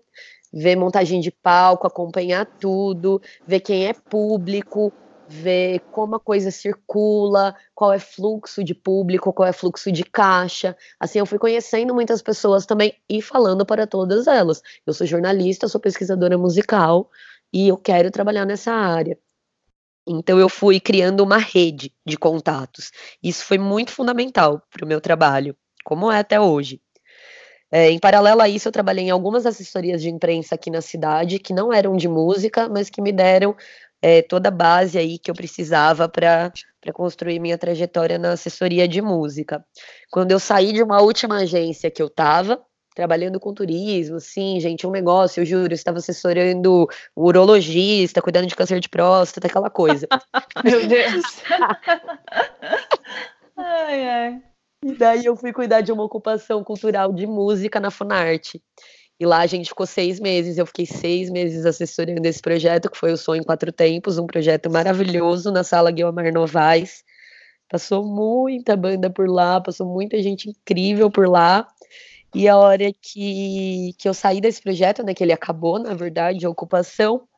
ver 0.52 0.76
montagem 0.76 1.20
de 1.20 1.30
palco, 1.30 1.86
acompanhar 1.86 2.46
tudo, 2.60 3.20
ver 3.46 3.60
quem 3.60 3.86
é 3.86 3.92
público, 3.92 4.92
ver 5.26 5.80
como 5.90 6.16
a 6.16 6.20
coisa 6.20 6.50
circula, 6.50 7.56
qual 7.74 7.92
é 7.92 7.98
fluxo 7.98 8.62
de 8.62 8.74
público, 8.74 9.32
qual 9.32 9.48
é 9.48 9.52
fluxo 9.52 9.90
de 9.90 10.04
caixa. 10.04 10.76
Assim, 11.00 11.18
eu 11.18 11.26
fui 11.26 11.38
conhecendo 11.38 11.94
muitas 11.94 12.22
pessoas 12.22 12.66
também 12.66 12.94
e 13.08 13.22
falando 13.22 13.64
para 13.64 13.86
todas 13.86 14.26
elas. 14.26 14.62
Eu 14.86 14.92
sou 14.92 15.06
jornalista, 15.06 15.68
sou 15.68 15.80
pesquisadora 15.80 16.36
musical 16.36 17.10
e 17.52 17.68
eu 17.68 17.76
quero 17.76 18.10
trabalhar 18.10 18.44
nessa 18.44 18.72
área. 18.72 19.18
Então 20.06 20.38
eu 20.38 20.48
fui 20.48 20.80
criando 20.80 21.20
uma 21.20 21.38
rede 21.38 21.92
de 22.04 22.16
contatos. 22.16 22.90
Isso 23.22 23.44
foi 23.44 23.58
muito 23.58 23.92
fundamental 23.92 24.62
para 24.70 24.84
o 24.84 24.88
meu 24.88 25.00
trabalho, 25.00 25.56
como 25.84 26.10
é 26.10 26.18
até 26.18 26.40
hoje. 26.40 26.80
É, 27.70 27.90
em 27.90 27.98
paralelo 27.98 28.42
a 28.42 28.48
isso, 28.48 28.68
eu 28.68 28.72
trabalhei 28.72 29.06
em 29.06 29.10
algumas 29.10 29.46
assessorias 29.46 30.02
de 30.02 30.10
imprensa 30.10 30.54
aqui 30.54 30.70
na 30.70 30.82
cidade, 30.82 31.38
que 31.38 31.54
não 31.54 31.72
eram 31.72 31.96
de 31.96 32.06
música, 32.06 32.68
mas 32.68 32.90
que 32.90 33.00
me 33.00 33.12
deram 33.12 33.56
é, 34.02 34.20
toda 34.20 34.48
a 34.48 34.52
base 34.52 34.98
aí 34.98 35.18
que 35.18 35.30
eu 35.30 35.34
precisava 35.34 36.06
para 36.08 36.52
construir 36.92 37.38
minha 37.38 37.56
trajetória 37.56 38.18
na 38.18 38.32
assessoria 38.32 38.86
de 38.86 39.00
música. 39.00 39.64
Quando 40.10 40.32
eu 40.32 40.38
saí 40.38 40.72
de 40.72 40.82
uma 40.82 41.00
última 41.00 41.36
agência 41.36 41.90
que 41.90 42.02
eu 42.02 42.08
estava, 42.08 42.62
trabalhando 42.94 43.40
com 43.40 43.54
turismo, 43.54 44.20
sim, 44.20 44.60
gente, 44.60 44.86
um 44.86 44.90
negócio, 44.90 45.40
eu 45.40 45.46
juro, 45.46 45.72
eu 45.72 45.74
estava 45.74 45.98
assessorando 45.98 46.86
um 47.16 47.24
urologista, 47.24 48.22
cuidando 48.22 48.46
de 48.46 48.54
câncer 48.54 48.80
de 48.80 48.88
próstata, 48.88 49.46
aquela 49.46 49.70
coisa. 49.70 50.06
Meu 50.64 50.86
Deus. 50.86 51.24
ai, 53.56 54.08
ai. 54.08 54.42
E 54.84 54.94
daí 54.94 55.24
eu 55.24 55.36
fui 55.36 55.52
cuidar 55.52 55.80
de 55.80 55.92
uma 55.92 56.02
ocupação 56.02 56.64
cultural 56.64 57.12
de 57.12 57.26
música 57.26 57.78
na 57.78 57.90
Funarte. 57.90 58.60
E 59.20 59.24
lá 59.24 59.38
a 59.38 59.46
gente 59.46 59.68
ficou 59.68 59.86
seis 59.86 60.18
meses, 60.18 60.58
eu 60.58 60.66
fiquei 60.66 60.84
seis 60.84 61.30
meses 61.30 61.64
assessorando 61.64 62.26
esse 62.26 62.42
projeto, 62.42 62.90
que 62.90 62.98
foi 62.98 63.12
o 63.12 63.16
Sonho 63.16 63.40
em 63.40 63.44
Quatro 63.44 63.70
Tempos, 63.70 64.18
um 64.18 64.26
projeto 64.26 64.68
maravilhoso 64.68 65.52
na 65.52 65.62
sala 65.62 65.92
Guilherme 65.92 66.32
Novaes. 66.32 67.04
Passou 67.70 68.04
muita 68.04 68.76
banda 68.76 69.08
por 69.08 69.28
lá, 69.28 69.60
passou 69.60 69.86
muita 69.86 70.20
gente 70.20 70.50
incrível 70.50 71.08
por 71.08 71.28
lá. 71.28 71.68
E 72.34 72.48
a 72.48 72.56
hora 72.56 72.92
que, 73.00 73.92
que 73.98 74.08
eu 74.08 74.14
saí 74.14 74.40
desse 74.40 74.62
projeto, 74.62 75.02
né, 75.02 75.14
que 75.14 75.22
ele 75.22 75.32
acabou, 75.32 75.78
na 75.78 75.94
verdade, 75.94 76.46
a 76.46 76.50
ocupação, 76.50 77.28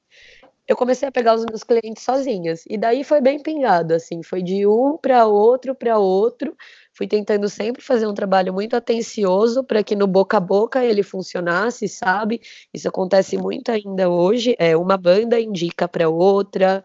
eu 0.67 0.77
comecei 0.77 1.07
a 1.09 1.13
pegar 1.13 1.35
os 1.35 1.45
meus 1.45 1.63
clientes 1.63 2.03
sozinhas. 2.03 2.65
E 2.69 2.79
daí 2.79 3.05
foi 3.05 3.21
bem 3.21 3.43
pingado, 3.43 3.93
assim, 3.95 4.23
foi 4.23 4.43
de 4.43 4.67
um 4.67 4.97
para 4.97 5.27
outro 5.27 5.75
para 5.75 5.99
outro. 5.99 6.57
Fui 6.95 7.07
tentando 7.07 7.49
sempre 7.49 7.83
fazer 7.83 8.07
um 8.07 8.15
trabalho 8.15 8.53
muito 8.53 8.75
atencioso 8.75 9.63
para 9.65 9.83
que 9.83 9.95
no 9.97 10.07
boca 10.07 10.39
a 10.39 10.41
boca 10.41 10.83
ele 10.85 11.03
funcionasse, 11.03 11.89
sabe? 11.89 12.41
Isso 12.73 12.89
acontece 12.89 13.37
muito 13.37 13.71
ainda 13.71 14.09
hoje. 14.09 14.55
É 14.59 14.77
uma 14.77 14.97
banda 14.97 15.39
indica 15.39 15.87
para 15.89 16.09
outra. 16.09 16.83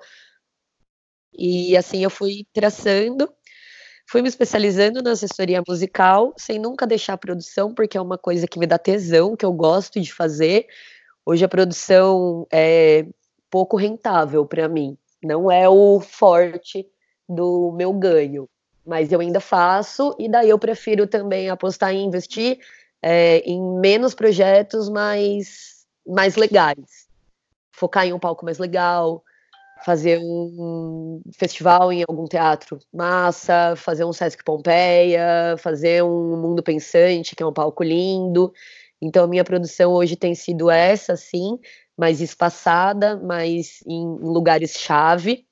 E 1.34 1.78
assim 1.78 2.04
eu 2.04 2.10
fui 2.10 2.46
traçando 2.52 3.32
Fui 4.10 4.24
me 4.24 4.28
especializando 4.28 5.04
na 5.04 5.12
assessoria 5.12 5.62
musical, 5.68 6.34
sem 6.36 6.58
nunca 6.58 6.88
deixar 6.88 7.14
a 7.14 7.18
produção, 7.18 7.76
porque 7.76 7.96
é 7.96 8.02
uma 8.02 8.18
coisa 8.18 8.48
que 8.48 8.58
me 8.58 8.66
dá 8.66 8.76
tesão, 8.76 9.36
que 9.36 9.46
eu 9.46 9.54
gosto 9.54 10.02
de 10.02 10.12
fazer. 10.12 10.66
Hoje 11.24 11.46
a 11.46 11.48
produção 11.48 12.48
é 12.52 13.06
pouco 13.52 13.78
rentável 13.78 14.48
para 14.48 14.68
mim, 14.68 14.98
não 15.24 15.52
é 15.52 15.70
o 15.70 16.00
forte 16.00 16.88
do 17.28 17.72
meu 17.78 17.94
ganho, 17.94 18.50
mas 18.84 19.12
eu 19.12 19.20
ainda 19.20 19.40
faço, 19.40 20.16
e 20.18 20.28
daí 20.28 20.50
eu 20.50 20.58
prefiro 20.58 21.06
também 21.06 21.48
apostar 21.48 21.94
em 21.94 22.04
investir 22.04 22.58
é, 23.04 23.42
em 23.42 23.62
menos 23.80 24.16
projetos 24.16 24.90
mais, 24.90 25.86
mais 26.08 26.36
legais. 26.36 27.08
Focar 27.72 28.08
em 28.08 28.14
um 28.14 28.20
palco 28.20 28.44
mais 28.44 28.58
legal, 28.58 29.24
fazer 29.84 30.20
um 30.20 31.22
festival 31.38 31.92
em 31.92 32.04
algum 32.08 32.26
teatro 32.26 32.80
massa, 32.94 33.76
fazer 33.76 34.04
um 34.04 34.14
Sesc 34.14 34.44
Pompeia, 34.44 35.56
fazer 35.58 36.04
um 36.04 36.38
Mundo 36.42 36.62
Pensante, 36.62 37.36
que 37.36 37.44
é 37.44 37.46
um 37.46 37.54
palco 37.54 37.84
lindo. 37.84 38.52
Então, 39.02 39.24
a 39.24 39.28
minha 39.28 39.44
produção 39.44 39.94
hoje 39.94 40.16
tem 40.16 40.36
sido 40.36 40.70
essa, 40.70 41.16
sim, 41.16 41.58
mais 41.98 42.22
espaçada, 42.22 43.18
mais 43.18 43.82
em 43.88 44.06
lugares-chave. 44.20 45.46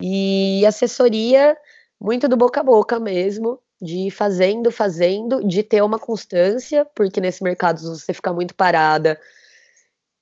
E 0.00 0.64
assessoria, 0.66 1.56
muito 2.00 2.28
do 2.28 2.36
boca 2.36 2.60
a 2.60 2.64
boca 2.64 3.00
mesmo, 3.00 3.58
de 3.80 4.08
ir 4.08 4.10
fazendo, 4.10 4.70
fazendo, 4.70 5.46
de 5.46 5.62
ter 5.62 5.82
uma 5.82 5.98
constância, 5.98 6.84
porque 6.94 7.20
nesse 7.20 7.42
mercado, 7.42 7.80
se 7.80 7.86
você 7.86 8.12
ficar 8.12 8.32
muito 8.32 8.54
parada, 8.54 9.18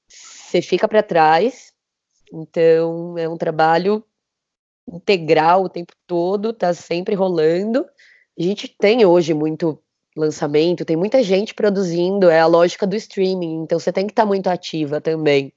você 0.08 0.62
fica 0.62 0.86
para 0.86 1.02
trás, 1.02 1.69
então, 2.32 3.16
é 3.18 3.28
um 3.28 3.36
trabalho 3.36 4.04
integral 4.88 5.64
o 5.64 5.68
tempo 5.68 5.92
todo, 6.06 6.52
tá 6.52 6.74
sempre 6.74 7.14
rolando. 7.14 7.86
A 8.38 8.42
gente 8.42 8.68
tem 8.78 9.04
hoje 9.04 9.34
muito 9.34 9.78
lançamento, 10.16 10.84
tem 10.84 10.96
muita 10.96 11.22
gente 11.22 11.54
produzindo, 11.54 12.28
é 12.28 12.40
a 12.40 12.46
lógica 12.46 12.86
do 12.86 12.96
streaming, 12.96 13.62
então 13.62 13.78
você 13.78 13.92
tem 13.92 14.06
que 14.06 14.12
estar 14.12 14.22
tá 14.22 14.28
muito 14.28 14.48
ativa 14.48 15.00
também. 15.00 15.52